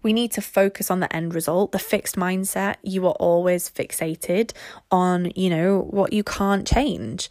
We 0.03 0.13
need 0.13 0.33
to 0.33 0.43
focus 0.43 0.91
on 0.91 1.01
the 1.01 1.15
end 1.15 1.35
result, 1.35 1.73
the 1.73 1.79
fixed 1.79 2.17
mindset. 2.17 2.77
You 2.83 3.07
are 3.07 3.15
always 3.21 3.71
fixated 3.71 4.53
on, 4.91 5.33
you 5.37 5.51
know, 5.51 5.81
what 5.91 6.13
you 6.13 6.25
can't 6.25 6.67
change. 6.67 7.31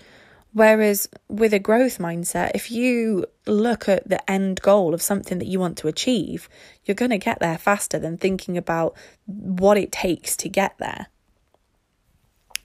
Whereas 0.54 1.08
with 1.30 1.54
a 1.54 1.60
growth 1.60 1.98
mindset, 1.98 2.52
if 2.54 2.72
you 2.72 3.26
look 3.46 3.88
at 3.88 4.08
the 4.08 4.30
end 4.30 4.62
goal 4.62 4.94
of 4.94 5.02
something 5.02 5.40
that 5.40 5.48
you 5.48 5.60
want 5.60 5.78
to 5.78 5.88
achieve, 5.88 6.50
you're 6.84 6.96
going 6.96 7.12
to 7.12 7.18
get 7.18 7.40
there 7.40 7.58
faster 7.58 7.98
than 7.98 8.18
thinking 8.18 8.58
about 8.58 8.96
what 9.26 9.78
it 9.78 9.92
takes 9.92 10.36
to 10.38 10.50
get 10.50 10.78
there. 10.78 11.08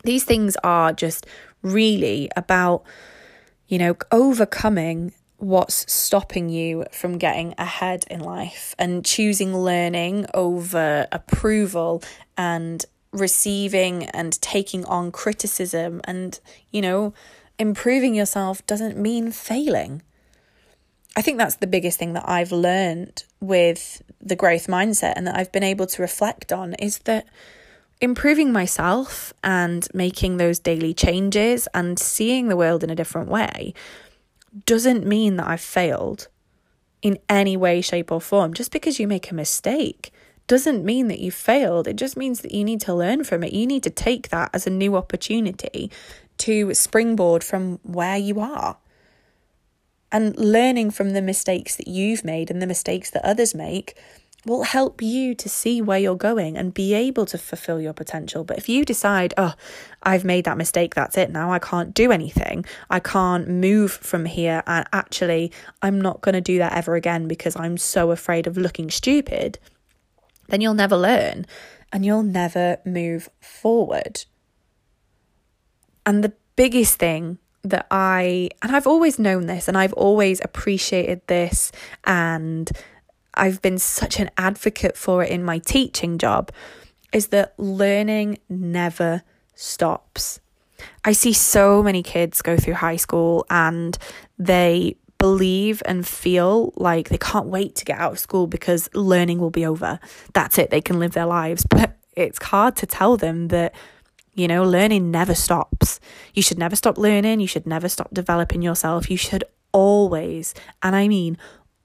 These 0.03 0.25
things 0.25 0.57
are 0.65 0.93
just 0.93 1.27
really 1.63 2.29
about, 2.37 2.85
you 3.69 3.79
know, 3.79 3.97
overcoming 4.11 5.13
what's 5.39 5.91
stopping 5.93 6.49
you 6.49 6.85
from 6.93 7.19
getting 7.19 7.55
ahead 7.59 8.05
in 8.11 8.21
life 8.21 8.75
and 8.79 9.05
choosing 9.05 9.57
learning 9.57 10.27
over 10.33 11.07
approval 11.13 12.03
and 12.37 12.85
receiving 13.13 14.05
and 14.05 14.41
taking 14.41 14.85
on 14.87 15.13
criticism 15.13 16.01
and, 16.05 16.41
you 16.71 16.81
know, 16.81 17.13
improving 17.59 18.15
yourself 18.15 18.67
doesn't 18.67 18.97
mean 18.97 19.31
failing. 19.31 20.03
I 21.17 21.23
think 21.23 21.39
that's 21.39 21.57
the 21.57 21.67
biggest 21.67 21.99
thing 21.99 22.13
that 22.13 22.29
I've 22.29 22.53
learned 22.53 23.25
with 23.41 24.03
the 24.21 24.37
growth 24.37 24.67
mindset 24.67 25.15
and 25.17 25.27
that 25.27 25.37
I've 25.37 25.53
been 25.53 25.63
able 25.63 25.87
to 25.87 26.03
reflect 26.03 26.53
on 26.53 26.75
is 26.75 26.99
that 27.01 27.27
improving 28.03 28.53
myself 28.53 29.33
and 29.43 29.89
making 29.95 30.37
those 30.37 30.59
daily 30.59 30.93
changes 30.93 31.67
and 31.73 31.99
seeing 31.99 32.49
the 32.49 32.57
world 32.57 32.85
in 32.85 32.91
a 32.91 32.95
different 32.95 33.29
way 33.29 33.73
doesn't 34.65 35.07
mean 35.07 35.37
that 35.37 35.47
I've 35.47 35.61
failed 35.61 36.29
in 37.03 37.19
any 37.29 37.57
way, 37.57 37.81
shape, 37.81 38.11
or 38.11 38.21
form. 38.21 38.55
Just 38.55 38.73
because 38.73 38.99
you 38.99 39.07
make 39.07 39.31
a 39.31 39.35
mistake 39.35 40.13
doesn't 40.47 40.85
mean 40.85 41.09
that 41.09 41.21
you 41.21 41.31
failed. 41.31 41.89
It 41.89 41.97
just 41.97 42.17
means 42.17 42.41
that 42.41 42.53
you 42.53 42.65
need 42.65 42.81
to 42.83 42.95
learn 42.95 43.25
from 43.25 43.43
it. 43.43 43.53
You 43.53 43.67
need 43.67 43.83
to 43.83 43.91
take 43.91 44.29
that 44.31 44.51
as 44.53 44.67
a 44.67 44.71
new 44.71 44.97
opportunity 44.97 45.91
to 46.39 46.73
springboard 46.75 47.43
from 47.43 47.81
where 47.83 48.17
you 48.17 48.41
are. 48.41 48.79
And 50.13 50.37
learning 50.39 50.93
from 50.93 51.11
the 51.11 51.23
mistakes 51.23 51.77
that 51.77 51.89
you've 51.89 52.25
made 52.25 52.51
and 52.51 52.63
the 52.63 52.67
mistakes 52.67 53.11
that 53.11 53.25
others 53.25 53.55
make 53.55 53.97
will 54.47 54.63
help 54.63 55.03
you 55.03 55.35
to 55.35 55.49
see 55.49 55.83
where 55.83 55.99
you're 55.99 56.15
going 56.17 56.57
and 56.57 56.73
be 56.73 56.95
able 56.95 57.27
to 57.27 57.37
fulfill 57.37 57.81
your 57.81 57.93
potential. 57.93 58.45
But 58.45 58.59
if 58.59 58.69
you 58.69 58.85
decide, 58.85 59.35
oh, 59.37 59.55
I've 60.05 60.25
made 60.25 60.45
that 60.45 60.57
mistake, 60.57 60.95
that's 60.95 61.19
it 61.19 61.31
now, 61.31 61.53
I 61.53 61.59
can't 61.59 61.93
do 61.93 62.13
anything, 62.13 62.65
I 62.89 63.01
can't 63.01 63.49
move 63.49 63.91
from 63.91 64.25
here, 64.25 64.63
and 64.67 64.87
actually, 64.93 65.53
I'm 65.83 66.01
not 66.01 66.21
going 66.21 66.35
to 66.35 66.41
do 66.41 66.59
that 66.59 66.75
ever 66.75 66.95
again 66.95 67.27
because 67.27 67.57
I'm 67.57 67.77
so 67.77 68.13
afraid 68.13 68.47
of 68.47 68.57
looking 68.57 68.89
stupid, 68.89 69.59
then 70.49 70.61
you'll 70.61 70.75
never 70.75 70.97
learn 70.97 71.45
and 71.93 72.07
you'll 72.07 72.23
never 72.23 72.79
move 72.85 73.29
forward. 73.41 74.25
And 76.05 76.23
the 76.23 76.35
biggest 76.55 77.01
thing 77.01 77.39
that 77.65 77.89
I, 77.91 78.51
and 78.63 78.77
I've 78.77 78.87
always 78.87 79.19
known 79.19 79.47
this 79.47 79.67
and 79.67 79.77
I've 79.77 79.93
always 79.95 80.41
appreciated 80.45 81.21
this, 81.27 81.73
and 82.05 82.71
I've 83.37 83.61
been 83.63 83.79
such 83.79 84.19
an 84.19 84.31
advocate 84.37 84.97
for 84.97 85.23
it 85.23 85.31
in 85.31 85.45
my 85.45 85.59
teaching 85.59 86.19
job, 86.19 86.51
is 87.13 87.29
that 87.29 87.55
learning 87.59 88.39
never 88.49 89.23
stops. 89.55 90.41
I 91.05 91.13
see 91.13 91.33
so 91.33 91.83
many 91.83 92.03
kids 92.03 92.43
go 92.43 92.57
through 92.57 92.75
high 92.75 92.97
school 92.97 93.47
and 93.49 93.97
they 94.39 94.97
believe 95.19 95.83
and 95.87 96.07
feel 96.07 96.73
like 96.77 97.09
they 97.09 97.19
can't 97.19 97.47
wait 97.47 97.75
to 97.77 97.85
get 97.85 97.99
out 97.99 98.13
of 98.13 98.19
school 98.19 98.47
because 98.47 98.89
learning 98.95 99.39
will 99.39 99.51
be 99.51 99.65
over. 99.65 99.99
That's 100.35 100.59
it, 100.59 100.71
they 100.71 100.81
can 100.81 100.99
live 100.99 101.13
their 101.13 101.27
lives. 101.27 101.65
But 101.77 101.97
it's 102.17 102.43
hard 102.43 102.77
to 102.77 102.87
tell 102.87 103.17
them 103.17 103.49
that, 103.49 103.75
you 104.35 104.49
know, 104.49 104.65
learning 104.65 105.11
never 105.11 105.35
stops. 105.35 106.01
You 106.35 106.43
should 106.43 106.59
never 106.59 106.77
stop 106.77 106.99
learning, 106.99 107.41
you 107.41 107.47
should 107.47 107.67
never 107.67 107.89
stop 107.89 108.09
developing 108.13 108.63
yourself. 108.63 109.11
You 109.11 109.17
should 109.17 109.45
always, 109.73 110.55
and 110.83 110.97
I 110.97 111.09
mean 111.09 111.37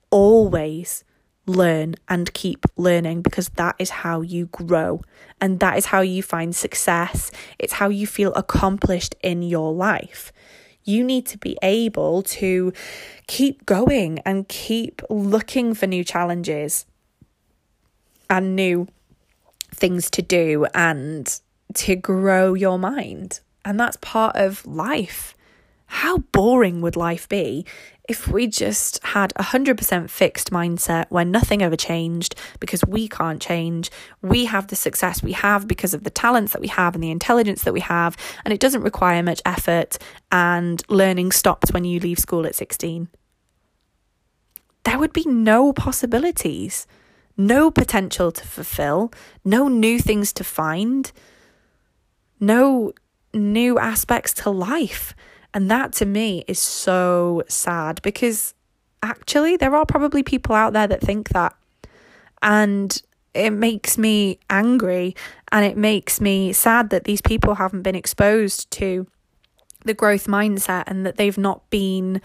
always, 0.10 1.04
learn 1.45 1.95
and 2.08 2.34
keep 2.34 2.65
learning 2.77 3.21
because 3.21 3.49
that 3.49 3.75
is 3.80 3.89
how 3.89 4.21
you 4.21 4.45
grow 4.47 5.01
and 5.39 5.60
that 5.60 5.77
is 5.77 5.88
how 5.88 6.01
you 6.01 6.21
find 6.21 6.56
success. 6.56 7.32
It's 7.58 7.73
how 7.73 7.89
you 7.89 8.06
feel 8.06 8.34
accomplished 8.34 9.15
in 9.23 9.41
your 9.41 9.73
life. 9.73 10.32
You 10.84 11.04
need 11.04 11.25
to 11.27 11.38
be 11.38 11.58
able 11.62 12.23
to 12.23 12.73
keep 13.27 13.65
going 13.65 14.19
and 14.19 14.47
keep 14.47 15.01
looking 15.10 15.73
for 15.73 15.88
new 15.88 16.04
challenges 16.04 16.86
and 18.30 18.56
new 18.56 18.88
things 19.73 20.10
to 20.12 20.21
do 20.21 20.65
and 20.73 21.39
to 21.73 21.95
grow 21.95 22.54
your 22.54 22.80
mind. 22.80 23.39
And 23.63 23.80
that's 23.80 23.97
part 23.97 24.36
of 24.36 24.65
life. 24.65 25.36
How 25.91 26.19
boring 26.19 26.80
would 26.80 26.95
life 26.95 27.27
be 27.27 27.65
if 28.08 28.25
we 28.25 28.47
just 28.47 29.04
had 29.04 29.34
a 29.36 29.43
100% 29.43 30.10
fixed 30.10 30.49
mindset 30.49 31.08
where 31.10 31.25
nothing 31.25 31.62
ever 31.62 31.75
changed 31.75 32.34
because 32.62 32.82
we 32.88 33.10
can't 33.10 33.41
change, 33.41 33.91
we 34.21 34.45
have 34.45 34.67
the 34.67 34.77
success 34.77 35.21
we 35.21 35.34
have 35.34 35.67
because 35.67 35.93
of 35.93 36.06
the 36.06 36.10
talents 36.10 36.54
that 36.54 36.62
we 36.62 36.69
have 36.69 36.95
and 36.95 37.04
the 37.04 37.12
intelligence 37.12 37.65
that 37.65 37.73
we 37.73 37.82
have, 37.82 38.15
and 38.45 38.54
it 38.54 38.62
doesn't 38.62 38.84
require 38.84 39.21
much 39.21 39.41
effort, 39.45 39.97
and 40.32 40.82
learning 40.88 41.34
stops 41.34 41.73
when 41.73 41.84
you 41.84 41.99
leave 41.99 42.19
school 42.19 42.45
at 42.45 42.56
16. 42.56 43.10
There 44.86 44.97
would 44.97 45.12
be 45.12 45.25
no 45.25 45.73
possibilities, 45.73 46.88
no 47.36 47.69
potential 47.69 48.32
to 48.32 48.47
fulfill, 48.47 49.12
no 49.43 49.67
new 49.67 49.99
things 49.99 50.32
to 50.34 50.45
find, 50.45 51.12
no 52.39 52.93
new 53.34 53.77
aspects 53.77 54.32
to 54.36 54.49
life. 54.49 55.13
And 55.54 55.70
that 55.70 55.94
to 55.94 56.06
me 56.06 56.44
is 56.48 56.60
so 56.60 57.44
sad 57.48 58.02
because 58.02 58.54
actually 59.04 59.58
there 59.58 59.76
are 59.76 59.86
probably 59.86 60.24
people 60.24 60.56
out 60.56 60.74
there 60.74 60.88
that 60.88 61.02
think 61.02 61.30
that. 61.30 61.56
And 62.42 63.02
it 63.34 63.52
makes 63.52 63.98
me 63.98 64.40
angry 64.50 65.16
and 65.52 65.66
it 65.66 65.78
makes 65.78 66.20
me 66.20 66.54
sad 66.54 66.90
that 66.90 67.06
these 67.06 67.22
people 67.22 67.56
haven't 67.56 67.84
been 67.84 67.96
exposed 67.96 68.70
to 68.72 69.08
the 69.86 69.94
growth 69.94 70.28
mindset 70.28 70.84
and 70.88 71.06
that 71.06 71.18
they've 71.18 71.38
not 71.38 71.70
been 71.70 72.22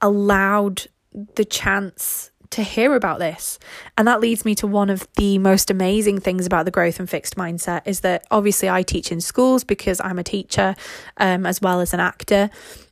allowed 0.00 0.86
the 1.34 1.44
chance 1.44 2.29
to 2.50 2.62
hear 2.62 2.94
about 2.94 3.18
this. 3.18 3.58
And 3.96 4.06
that 4.08 4.20
leads 4.20 4.44
me 4.44 4.54
to 4.56 4.66
one 4.66 4.90
of 4.90 5.06
the 5.16 5.38
most 5.38 5.70
amazing 5.70 6.20
things 6.20 6.46
about 6.46 6.64
the 6.64 6.70
growth 6.70 6.98
and 6.98 7.08
fixed 7.08 7.36
mindset 7.36 7.82
is 7.86 8.00
that 8.00 8.26
obviously 8.30 8.68
I 8.68 8.82
teach 8.82 9.12
in 9.12 9.20
schools 9.20 9.64
because 9.64 10.00
I'm 10.00 10.18
a 10.18 10.24
teacher 10.24 10.74
um, 11.16 11.46
as 11.46 11.60
well 11.60 11.80
as 11.80 11.94
an 11.94 12.00
actor. 12.00 12.50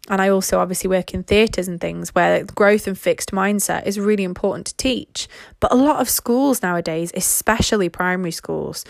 And 0.09 0.23
I 0.23 0.29
also 0.29 0.59
obviously 0.59 0.88
work 0.88 1.12
in 1.12 1.23
theatres 1.23 1.68
and 1.68 1.81
things 1.81 2.14
where 2.14 2.44
growth 2.44 2.87
and 2.87 2.99
fixed 2.99 3.33
mindset 3.33 3.87
is 3.87 3.99
really 3.99 4.25
important 4.25 4.66
to 4.68 4.77
teach. 4.77 5.29
But 5.61 5.73
a 5.73 5.77
lot 5.77 6.01
of 6.01 6.09
schools 6.09 6.62
nowadays, 6.62 7.11
especially 7.14 7.88
primary 7.88 8.31
schools, 8.31 8.85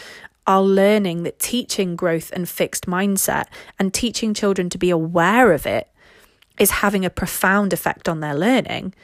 are 0.46 0.62
learning 0.62 1.24
that 1.24 1.38
teaching 1.38 1.96
growth 1.96 2.30
and 2.32 2.48
fixed 2.48 2.86
mindset 2.86 3.46
and 3.78 3.92
teaching 3.92 4.32
children 4.32 4.70
to 4.70 4.78
be 4.78 4.90
aware 4.90 5.52
of 5.52 5.66
it 5.66 5.88
is 6.58 6.70
having 6.70 7.04
a 7.04 7.10
profound 7.10 7.72
effect 7.72 8.08
on 8.08 8.20
their 8.20 8.34
learning. 8.34 8.94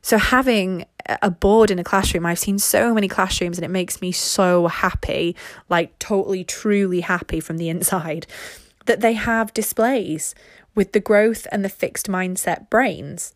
So, 0.00 0.16
having 0.16 0.86
a 1.22 1.30
board 1.30 1.70
in 1.70 1.78
a 1.78 1.84
classroom, 1.84 2.26
I've 2.26 2.38
seen 2.38 2.58
so 2.58 2.94
many 2.94 3.08
classrooms 3.08 3.58
and 3.58 3.64
it 3.64 3.70
makes 3.70 4.00
me 4.00 4.12
so 4.12 4.66
happy, 4.66 5.36
like 5.68 5.98
totally, 5.98 6.44
truly 6.44 7.00
happy 7.00 7.40
from 7.40 7.58
the 7.58 7.68
inside, 7.74 8.26
that 8.86 9.00
they 9.00 9.14
have 9.14 9.54
displays 9.54 10.34
with 10.74 10.92
the 10.92 11.00
growth 11.00 11.46
and 11.50 11.64
the 11.64 11.68
fixed 11.68 12.08
mindset 12.08 12.70
brains. 12.70 13.34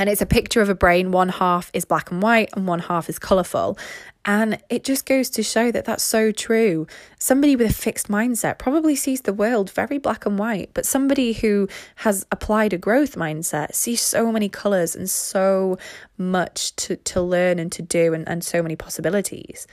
And 0.00 0.08
it's 0.08 0.22
a 0.22 0.26
picture 0.26 0.62
of 0.62 0.70
a 0.70 0.74
brain, 0.74 1.12
one 1.12 1.28
half 1.28 1.70
is 1.74 1.84
black 1.84 2.10
and 2.10 2.22
white 2.22 2.48
and 2.54 2.66
one 2.66 2.78
half 2.78 3.10
is 3.10 3.18
colourful. 3.18 3.78
And 4.24 4.58
it 4.70 4.82
just 4.82 5.04
goes 5.04 5.28
to 5.28 5.42
show 5.42 5.70
that 5.70 5.84
that's 5.84 6.02
so 6.02 6.32
true. 6.32 6.86
Somebody 7.18 7.54
with 7.54 7.70
a 7.70 7.74
fixed 7.74 8.08
mindset 8.08 8.58
probably 8.58 8.96
sees 8.96 9.20
the 9.20 9.34
world 9.34 9.70
very 9.70 9.98
black 9.98 10.24
and 10.24 10.38
white, 10.38 10.70
but 10.72 10.86
somebody 10.86 11.34
who 11.34 11.68
has 11.96 12.24
applied 12.32 12.72
a 12.72 12.78
growth 12.78 13.14
mindset 13.14 13.74
sees 13.74 14.00
so 14.00 14.32
many 14.32 14.48
colours 14.48 14.96
and 14.96 15.08
so 15.08 15.76
much 16.16 16.74
to, 16.76 16.96
to 16.96 17.20
learn 17.20 17.58
and 17.58 17.70
to 17.72 17.82
do 17.82 18.14
and, 18.14 18.26
and 18.26 18.42
so 18.42 18.62
many 18.62 18.76
possibilities. 18.76 19.66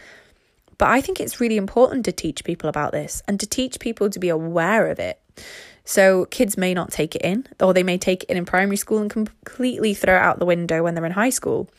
But 0.78 0.90
I 0.90 1.00
think 1.00 1.22
it's 1.22 1.40
really 1.40 1.58
important 1.58 2.04
to 2.04 2.12
teach 2.12 2.44
people 2.44 2.70
about 2.70 2.92
this 2.92 3.24
and 3.30 3.40
to 3.40 3.48
teach 3.48 3.80
people 3.80 4.10
to 4.10 4.20
be 4.20 4.28
aware 4.28 4.88
of 4.88 5.00
it. 5.00 5.22
So 5.88 6.26
kids 6.26 6.58
may 6.58 6.73
not 6.73 6.91
take 6.91 7.15
it 7.15 7.21
in, 7.21 7.47
or 7.62 7.73
they 7.73 7.82
may 7.82 7.97
take 7.97 8.26
it 8.28 8.36
in 8.36 8.43
primary 8.43 8.76
school 8.76 8.97
and 8.97 9.10
completely 9.10 9.93
throw 9.93 10.17
it 10.17 10.21
out 10.21 10.38
the 10.38 10.45
window 10.45 10.84
when 10.84 10.95
they're 10.95 11.06
in 11.06 11.13
high 11.13 11.30
school. 11.30 11.69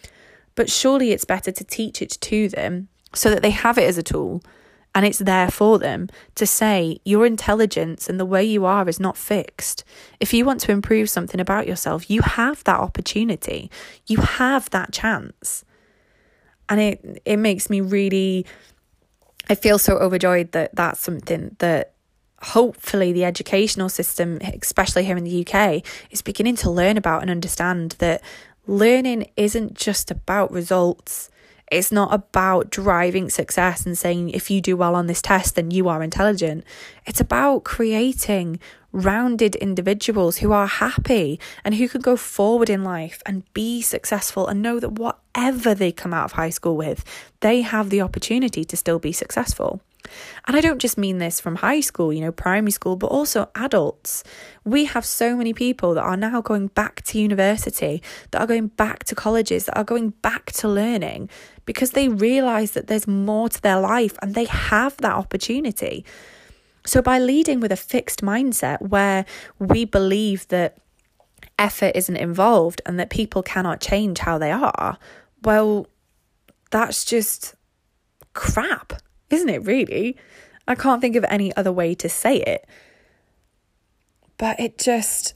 But 0.55 0.71
surely 0.71 1.13
it's 1.13 1.27
better 1.27 1.53
to 1.53 1.63
teach 1.63 2.01
it 2.01 2.17
to 2.23 2.49
them 2.49 2.89
so 3.15 3.29
that 3.29 3.43
they 3.43 3.51
have 3.51 3.77
it 3.77 3.87
as 3.87 3.99
a 3.99 4.03
tool 4.03 4.43
and 4.95 5.05
it's 5.05 5.19
there 5.19 5.51
for 5.51 5.79
them 5.79 6.09
to 6.37 6.47
say 6.47 7.01
your 7.05 7.27
intelligence 7.27 8.09
and 8.09 8.19
the 8.19 8.25
way 8.25 8.43
you 8.43 8.65
are 8.65 8.89
is 8.89 8.99
not 8.99 9.19
fixed. 9.19 9.85
If 10.21 10.33
you 10.33 10.47
want 10.47 10.61
to 10.63 10.73
improve 10.73 11.11
something 11.11 11.39
about 11.39 11.67
yourself, 11.69 12.11
you 12.11 12.23
have 12.23 12.65
that 12.65 12.81
opportunity. 12.81 13.71
You 14.07 14.17
have 14.23 14.71
that 14.71 14.91
chance. 14.91 15.67
And 16.71 16.81
it 16.81 17.21
it 17.27 17.37
makes 17.37 17.69
me 17.69 17.83
really 17.83 18.47
I 19.51 19.55
feel 19.55 19.79
so 19.79 19.99
overjoyed 19.99 20.53
that 20.53 20.75
that's 20.75 21.01
something 21.01 21.57
that 21.59 21.93
hopefully 22.43 23.13
the 23.13 23.25
educational 23.25 23.89
system 23.89 24.39
especially 24.63 25.05
here 25.05 25.17
in 25.17 25.25
the 25.25 25.47
UK 25.47 25.83
is 26.11 26.23
beginning 26.23 26.57
to 26.57 26.71
learn 26.71 26.97
about 26.97 27.23
and 27.23 27.31
understand 27.31 27.93
that 27.99 28.23
learning 28.67 29.29
isn't 29.37 29.75
just 29.75 30.11
about 30.11 30.53
results. 30.53 31.31
It's 31.71 31.93
not 31.93 32.15
about 32.15 32.71
driving 32.71 33.29
success 33.29 33.85
and 33.85 33.99
saying 33.99 34.31
if 34.31 34.51
you 34.51 34.61
do 34.61 34.77
well 34.77 34.95
on 34.95 35.07
this 35.07 35.21
test, 35.21 35.55
then 35.55 35.71
you 35.71 35.89
are 35.89 36.03
intelligent. 36.03 36.65
It's 37.05 37.21
about 37.21 37.65
creating 37.65 38.59
rounded 38.91 39.55
individuals 39.57 40.39
who 40.39 40.53
are 40.53 40.67
happy 40.67 41.39
and 41.65 41.75
who 41.75 41.89
can 41.89 42.01
go 42.01 42.17
forward 42.17 42.71
in 42.71 42.85
life 42.85 43.23
and 43.27 43.53
be 43.53 43.83
successful 43.83 44.47
and 44.47 44.63
know 44.63 44.81
that 44.81 44.93
whatever 44.93 45.75
they 45.75 45.93
come 45.93 46.15
out 46.15 46.25
of 46.25 46.33
high 46.33 46.51
school 46.51 46.77
with, 46.77 47.05
they 47.41 47.61
have 47.61 47.91
the 47.91 48.01
opportunity 48.01 48.65
to 48.65 48.77
still 48.77 48.99
be 48.99 49.13
successful. 49.13 49.83
And 50.47 50.57
I 50.57 50.61
don't 50.61 50.81
just 50.81 50.97
mean 50.97 51.19
this 51.19 51.41
from 51.41 51.57
high 51.57 51.81
school, 51.81 52.13
you 52.13 52.21
know, 52.21 52.33
primary 52.33 52.71
school, 52.71 52.97
but 52.97 53.09
also 53.09 53.51
adults. 53.55 54.25
We 54.65 54.87
have 54.87 55.05
so 55.05 55.37
many 55.37 55.53
people 55.53 55.95
that 55.95 56.03
are 56.03 56.17
now 56.17 56.41
going 56.41 56.69
back 56.69 57.03
to 57.03 57.19
university, 57.19 58.03
that 58.31 58.41
are 58.41 58.47
going 58.47 58.69
back 58.69 59.05
to 59.05 59.15
colleges, 59.15 59.67
that 59.67 59.77
are 59.77 59.85
going 59.85 60.11
back 60.11 60.53
to 60.53 60.69
learning 60.69 61.29
because 61.67 61.91
they 61.91 62.09
realize 62.09 62.73
that 62.73 62.87
there's 62.87 63.07
more 63.07 63.49
to 63.49 63.61
their 63.61 63.81
life 63.81 64.17
and 64.23 64.35
they 64.35 64.47
have 64.47 64.97
that 64.99 65.15
opportunity. 65.15 66.05
So, 66.87 67.03
by 67.03 67.19
leading 67.19 67.61
with 67.61 67.71
a 67.71 67.77
fixed 67.77 68.23
mindset 68.23 68.81
where 68.81 69.27
we 69.59 69.85
believe 69.85 70.49
that 70.49 70.79
effort 71.59 71.93
isn't 71.95 72.17
involved 72.17 72.81
and 72.87 72.99
that 72.99 73.11
people 73.11 73.43
cannot 73.43 73.81
change 73.81 74.21
how 74.21 74.39
they 74.39 74.51
are, 74.51 74.97
well, 75.43 75.87
that's 76.71 77.05
just 77.05 77.55
crap 78.33 78.95
isn't 79.31 79.49
it 79.49 79.65
really? 79.65 80.17
I 80.67 80.75
can't 80.75 81.01
think 81.01 81.17
of 81.17 81.25
any 81.29 81.55
other 81.57 81.73
way 81.73 81.95
to 81.97 82.09
say 82.09 82.37
it. 82.37 82.67
But 84.37 84.61
it 84.61 84.79
just, 84.79 85.35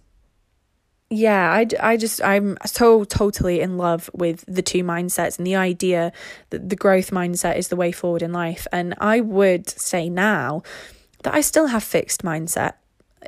yeah, 1.11 1.51
I, 1.51 1.67
I 1.81 1.97
just, 1.97 2.23
I'm 2.23 2.57
so 2.65 3.05
totally 3.05 3.61
in 3.61 3.77
love 3.77 4.09
with 4.13 4.45
the 4.47 4.63
two 4.63 4.85
mindsets 4.85 5.39
and 5.39 5.47
the 5.47 5.57
idea 5.57 6.13
that 6.51 6.69
the 6.69 6.77
growth 6.77 7.11
mindset 7.11 7.57
is 7.57 7.69
the 7.69 7.77
way 7.77 7.93
forward 7.93 8.23
in 8.23 8.33
life. 8.33 8.67
And 8.73 8.95
I 8.99 9.21
would 9.21 9.69
say 9.69 10.09
now 10.09 10.63
that 11.23 11.35
I 11.35 11.41
still 11.41 11.67
have 11.67 11.83
fixed 11.83 12.23
mindset 12.23 12.75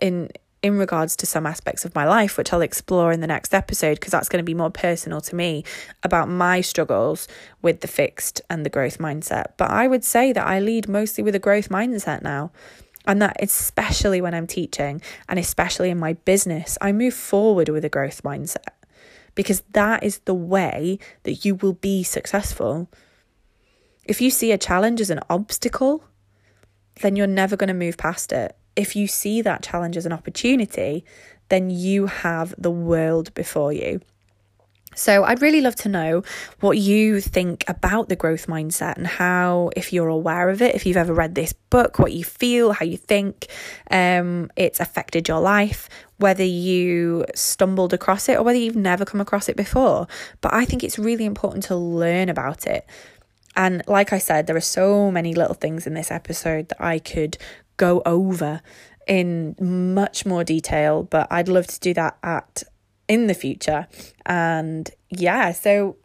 in 0.00 0.30
in 0.64 0.78
regards 0.78 1.14
to 1.14 1.26
some 1.26 1.44
aspects 1.44 1.84
of 1.84 1.94
my 1.94 2.06
life, 2.06 2.38
which 2.38 2.50
I'll 2.50 2.62
explore 2.62 3.12
in 3.12 3.20
the 3.20 3.26
next 3.26 3.52
episode 3.52 3.96
because 4.00 4.12
that's 4.12 4.30
going 4.30 4.42
to 4.42 4.50
be 4.50 4.54
more 4.54 4.70
personal 4.70 5.20
to 5.20 5.36
me 5.36 5.62
about 6.02 6.26
my 6.26 6.62
struggles 6.62 7.28
with 7.60 7.82
the 7.82 7.86
fixed 7.86 8.40
and 8.48 8.64
the 8.64 8.70
growth 8.70 8.96
mindset. 8.96 9.58
But 9.58 9.70
I 9.70 9.86
would 9.86 10.04
say 10.04 10.32
that 10.32 10.46
I 10.46 10.60
lead 10.60 10.88
mostly 10.88 11.22
with 11.22 11.34
a 11.34 11.38
growth 11.38 11.68
mindset 11.68 12.22
now. 12.22 12.50
And 13.06 13.20
that 13.20 13.36
especially 13.40 14.22
when 14.22 14.32
I'm 14.32 14.46
teaching 14.46 15.02
and 15.28 15.38
especially 15.38 15.90
in 15.90 15.98
my 15.98 16.14
business, 16.14 16.78
I 16.80 16.92
move 16.92 17.12
forward 17.12 17.68
with 17.68 17.84
a 17.84 17.90
growth 17.90 18.22
mindset 18.22 18.72
because 19.34 19.62
that 19.72 20.02
is 20.02 20.20
the 20.20 20.32
way 20.32 20.98
that 21.24 21.44
you 21.44 21.56
will 21.56 21.74
be 21.74 22.02
successful. 22.02 22.88
If 24.06 24.22
you 24.22 24.30
see 24.30 24.50
a 24.50 24.56
challenge 24.56 25.02
as 25.02 25.10
an 25.10 25.20
obstacle, 25.28 26.04
then 27.02 27.16
you're 27.16 27.26
never 27.26 27.54
going 27.54 27.68
to 27.68 27.74
move 27.74 27.98
past 27.98 28.32
it. 28.32 28.56
If 28.76 28.96
you 28.96 29.06
see 29.06 29.42
that 29.42 29.62
challenge 29.62 29.96
as 29.96 30.06
an 30.06 30.12
opportunity, 30.12 31.04
then 31.48 31.70
you 31.70 32.06
have 32.06 32.54
the 32.58 32.70
world 32.70 33.32
before 33.34 33.72
you. 33.72 34.00
So, 34.96 35.24
I'd 35.24 35.42
really 35.42 35.60
love 35.60 35.74
to 35.76 35.88
know 35.88 36.22
what 36.60 36.78
you 36.78 37.20
think 37.20 37.64
about 37.66 38.08
the 38.08 38.14
growth 38.14 38.46
mindset 38.46 38.96
and 38.96 39.06
how, 39.06 39.70
if 39.76 39.92
you're 39.92 40.08
aware 40.08 40.48
of 40.48 40.62
it, 40.62 40.74
if 40.76 40.86
you've 40.86 40.96
ever 40.96 41.12
read 41.12 41.34
this 41.34 41.52
book, 41.52 41.98
what 41.98 42.12
you 42.12 42.22
feel, 42.22 42.72
how 42.72 42.84
you 42.84 42.96
think 42.96 43.48
um, 43.90 44.50
it's 44.54 44.78
affected 44.78 45.26
your 45.26 45.40
life, 45.40 45.88
whether 46.18 46.44
you 46.44 47.24
stumbled 47.34 47.92
across 47.92 48.28
it 48.28 48.38
or 48.38 48.44
whether 48.44 48.58
you've 48.58 48.76
never 48.76 49.04
come 49.04 49.20
across 49.20 49.48
it 49.48 49.56
before. 49.56 50.06
But 50.40 50.54
I 50.54 50.64
think 50.64 50.84
it's 50.84 50.98
really 50.98 51.24
important 51.24 51.64
to 51.64 51.76
learn 51.76 52.28
about 52.28 52.66
it. 52.66 52.86
And 53.56 53.82
like 53.86 54.12
I 54.12 54.18
said, 54.18 54.46
there 54.46 54.56
are 54.56 54.60
so 54.60 55.10
many 55.10 55.34
little 55.34 55.54
things 55.54 55.86
in 55.86 55.94
this 55.94 56.10
episode 56.10 56.68
that 56.70 56.80
I 56.80 56.98
could 56.98 57.38
go 57.76 58.02
over 58.06 58.60
in 59.06 59.54
much 59.60 60.24
more 60.24 60.44
detail, 60.44 61.02
but 61.02 61.26
I'd 61.30 61.48
love 61.48 61.66
to 61.66 61.80
do 61.80 61.94
that 61.94 62.18
at 62.22 62.62
in 63.08 63.26
the 63.26 63.34
future. 63.34 63.86
And 64.24 64.90
yeah, 65.10 65.52
so 65.52 65.96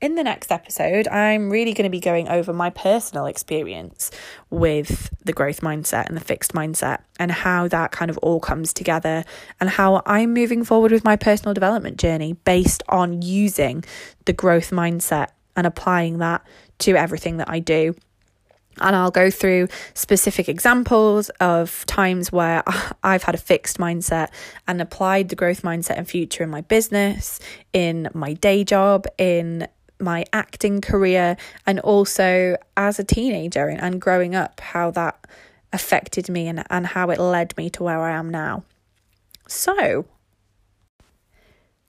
in 0.00 0.16
the 0.16 0.24
next 0.24 0.50
episode, 0.50 1.06
I'm 1.06 1.48
really 1.48 1.72
going 1.72 1.84
to 1.84 1.90
be 1.90 2.00
going 2.00 2.28
over 2.28 2.52
my 2.52 2.70
personal 2.70 3.26
experience 3.26 4.10
with 4.50 5.08
the 5.24 5.32
growth 5.32 5.60
mindset 5.60 6.08
and 6.08 6.16
the 6.16 6.20
fixed 6.20 6.52
mindset 6.52 7.02
and 7.20 7.30
how 7.30 7.68
that 7.68 7.92
kind 7.92 8.10
of 8.10 8.18
all 8.18 8.40
comes 8.40 8.72
together 8.72 9.24
and 9.60 9.70
how 9.70 10.02
I'm 10.04 10.34
moving 10.34 10.64
forward 10.64 10.90
with 10.90 11.04
my 11.04 11.14
personal 11.14 11.54
development 11.54 11.98
journey 11.98 12.32
based 12.32 12.82
on 12.88 13.22
using 13.22 13.84
the 14.24 14.32
growth 14.32 14.70
mindset 14.70 15.28
and 15.54 15.68
applying 15.68 16.18
that 16.18 16.44
to 16.80 16.96
everything 16.96 17.36
that 17.36 17.48
I 17.48 17.60
do. 17.60 17.94
And 18.80 18.96
I'll 18.96 19.10
go 19.10 19.30
through 19.30 19.68
specific 19.94 20.48
examples 20.48 21.28
of 21.40 21.84
times 21.86 22.32
where 22.32 22.62
I've 23.02 23.22
had 23.22 23.34
a 23.34 23.38
fixed 23.38 23.78
mindset 23.78 24.28
and 24.66 24.80
applied 24.80 25.28
the 25.28 25.36
growth 25.36 25.62
mindset 25.62 25.98
and 25.98 26.08
future 26.08 26.44
in 26.44 26.50
my 26.50 26.62
business, 26.62 27.40
in 27.72 28.08
my 28.14 28.34
day 28.34 28.64
job, 28.64 29.06
in 29.18 29.68
my 29.98 30.24
acting 30.32 30.80
career, 30.80 31.36
and 31.66 31.78
also 31.80 32.56
as 32.76 32.98
a 32.98 33.04
teenager 33.04 33.68
and, 33.68 34.00
growing 34.00 34.34
up, 34.34 34.60
how 34.60 34.90
that 34.90 35.26
affected 35.72 36.28
me 36.28 36.48
and, 36.48 36.64
and 36.70 36.86
how 36.86 37.10
it 37.10 37.18
led 37.18 37.56
me 37.56 37.70
to 37.70 37.82
where 37.82 38.00
I 38.00 38.12
am 38.12 38.28
now. 38.28 38.64
So, 39.46 40.06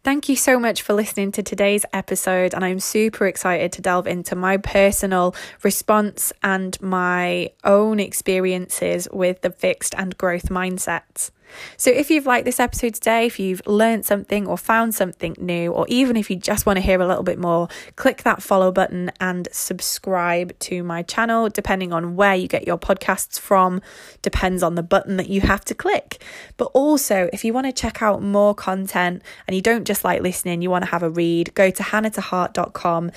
Thank 0.04 0.28
you 0.28 0.36
so 0.36 0.60
much 0.60 0.82
for 0.82 0.92
listening 0.92 1.32
to 1.32 1.44
today's 1.44 1.86
episode, 1.94 2.54
and 2.54 2.66
I'm 2.66 2.82
super 2.82 3.26
excited 3.26 3.72
to 3.72 3.82
delve 3.82 4.06
into 4.06 4.36
my 4.36 4.58
personal 4.58 5.34
response 5.64 6.34
and 6.44 6.78
my 6.82 7.52
own 7.64 8.02
experiences 8.02 9.08
with 9.14 9.40
the 9.44 9.50
fixed 9.50 9.96
and 9.98 10.18
growth 10.18 10.50
mindsets. 10.50 11.32
So, 11.78 11.92
if 11.92 12.10
you've 12.10 12.26
liked 12.26 12.46
this 12.46 12.60
episode 12.60 12.96
today, 12.96 13.26
if 13.26 13.40
you've 13.40 13.62
learned 13.66 14.06
something 14.06 14.48
or 14.48 14.58
found 14.58 14.96
something 14.96 15.36
new, 15.40 15.72
or 15.72 15.86
even 15.90 16.18
if 16.18 16.30
you 16.30 16.36
just 16.36 16.66
want 16.66 16.78
to 16.78 16.82
hear 16.82 17.02
a 17.02 17.08
little 17.08 17.24
bit 17.24 17.40
more, 17.40 17.68
click 17.96 18.24
that 18.24 18.42
follow 18.42 18.72
button 18.72 19.12
and 19.20 19.48
subscribe 19.52 20.58
to 20.60 20.84
my 20.84 21.04
channel, 21.04 21.50
depending 21.50 21.94
on 21.94 22.16
where 22.16 22.36
you 22.36 22.48
get 22.48 22.68
your 22.68 22.78
podcasts 22.78 23.40
from, 23.40 23.82
depends 24.22 24.64
on 24.64 24.76
the 24.76 24.84
button 24.84 25.18
that 25.18 25.30
you 25.30 25.42
have 25.42 25.64
to 25.66 25.76
click. 25.76 26.24
But 26.58 26.66
also, 26.74 27.30
if 27.34 27.44
you 27.44 27.54
want 27.54 27.68
to 27.68 27.74
check 27.74 28.02
out 28.02 28.22
more 28.22 28.56
content 28.56 29.22
and 29.48 29.56
you 29.56 29.62
don't 29.62 29.86
just 29.86 30.04
like 30.04 30.22
listening, 30.22 30.62
you 30.62 30.70
want 30.70 30.86
to 30.86 30.92
have 30.92 31.04
a 31.04 31.10
read, 31.10 31.54
go 31.54 31.70
to 31.70 31.84
hannahtoheart.com 31.84 33.12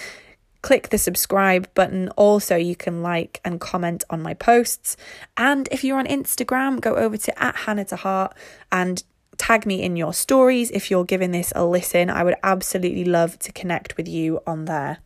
click 0.63 0.89
the 0.89 0.99
subscribe 0.99 1.73
button. 1.75 2.09
Also, 2.11 2.57
you 2.57 2.77
can 2.77 3.03
like 3.03 3.41
and 3.45 3.61
comment 3.61 4.05
on 4.11 4.23
my 4.23 4.35
posts. 4.35 4.97
And 5.37 5.69
if 5.71 5.85
you're 5.85 5.99
on 5.99 6.07
Instagram, 6.07 6.81
go 6.81 6.97
over 6.97 7.17
to 7.17 7.43
at 7.43 7.57
Hannah 7.57 7.85
to 7.87 7.97
Heart 7.97 8.37
and 8.73 9.03
tag 9.39 9.67
me 9.67 9.83
in 9.83 9.97
your 9.97 10.15
stories 10.15 10.71
if 10.71 10.91
you're 10.91 11.05
giving 11.05 11.31
this 11.31 11.53
a 11.55 11.65
listen. 11.65 12.11
I 12.11 12.25
would 12.25 12.37
absolutely 12.43 13.05
love 13.05 13.39
to 13.41 13.53
connect 13.53 13.97
with 13.97 14.09
you 14.09 14.41
on 14.47 14.65
there. 14.65 14.99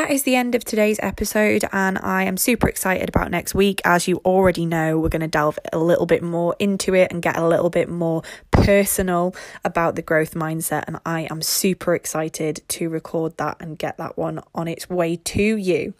That 0.00 0.10
is 0.10 0.22
the 0.22 0.34
end 0.34 0.54
of 0.54 0.64
today's 0.64 0.98
episode, 1.02 1.62
and 1.72 1.98
I 1.98 2.22
am 2.22 2.38
super 2.38 2.66
excited 2.66 3.10
about 3.10 3.30
next 3.30 3.54
week. 3.54 3.82
As 3.84 4.08
you 4.08 4.16
already 4.24 4.64
know, 4.64 4.98
we're 4.98 5.10
going 5.10 5.20
to 5.20 5.28
delve 5.28 5.58
a 5.74 5.78
little 5.78 6.06
bit 6.06 6.22
more 6.22 6.56
into 6.58 6.94
it 6.94 7.12
and 7.12 7.20
get 7.20 7.36
a 7.36 7.46
little 7.46 7.68
bit 7.68 7.86
more 7.86 8.22
personal 8.50 9.34
about 9.62 9.96
the 9.96 10.02
growth 10.02 10.32
mindset. 10.32 10.84
And 10.86 11.00
I 11.04 11.28
am 11.30 11.42
super 11.42 11.94
excited 11.94 12.62
to 12.68 12.88
record 12.88 13.36
that 13.36 13.58
and 13.60 13.76
get 13.78 13.98
that 13.98 14.16
one 14.16 14.40
on 14.54 14.68
its 14.68 14.88
way 14.88 15.16
to 15.16 15.42
you. 15.42 15.92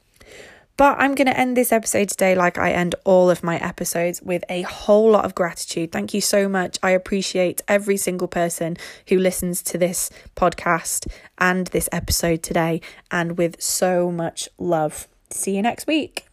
But 0.80 0.96
I'm 0.98 1.14
going 1.14 1.26
to 1.26 1.38
end 1.38 1.58
this 1.58 1.72
episode 1.72 2.08
today, 2.08 2.34
like 2.34 2.56
I 2.56 2.70
end 2.70 2.94
all 3.04 3.28
of 3.28 3.44
my 3.44 3.58
episodes, 3.58 4.22
with 4.22 4.42
a 4.48 4.62
whole 4.62 5.10
lot 5.10 5.26
of 5.26 5.34
gratitude. 5.34 5.92
Thank 5.92 6.14
you 6.14 6.22
so 6.22 6.48
much. 6.48 6.78
I 6.82 6.92
appreciate 6.92 7.60
every 7.68 7.98
single 7.98 8.28
person 8.28 8.78
who 9.08 9.18
listens 9.18 9.60
to 9.64 9.76
this 9.76 10.08
podcast 10.36 11.06
and 11.36 11.66
this 11.66 11.90
episode 11.92 12.42
today, 12.42 12.80
and 13.10 13.36
with 13.36 13.60
so 13.60 14.10
much 14.10 14.48
love. 14.56 15.06
See 15.28 15.54
you 15.54 15.60
next 15.60 15.86
week. 15.86 16.24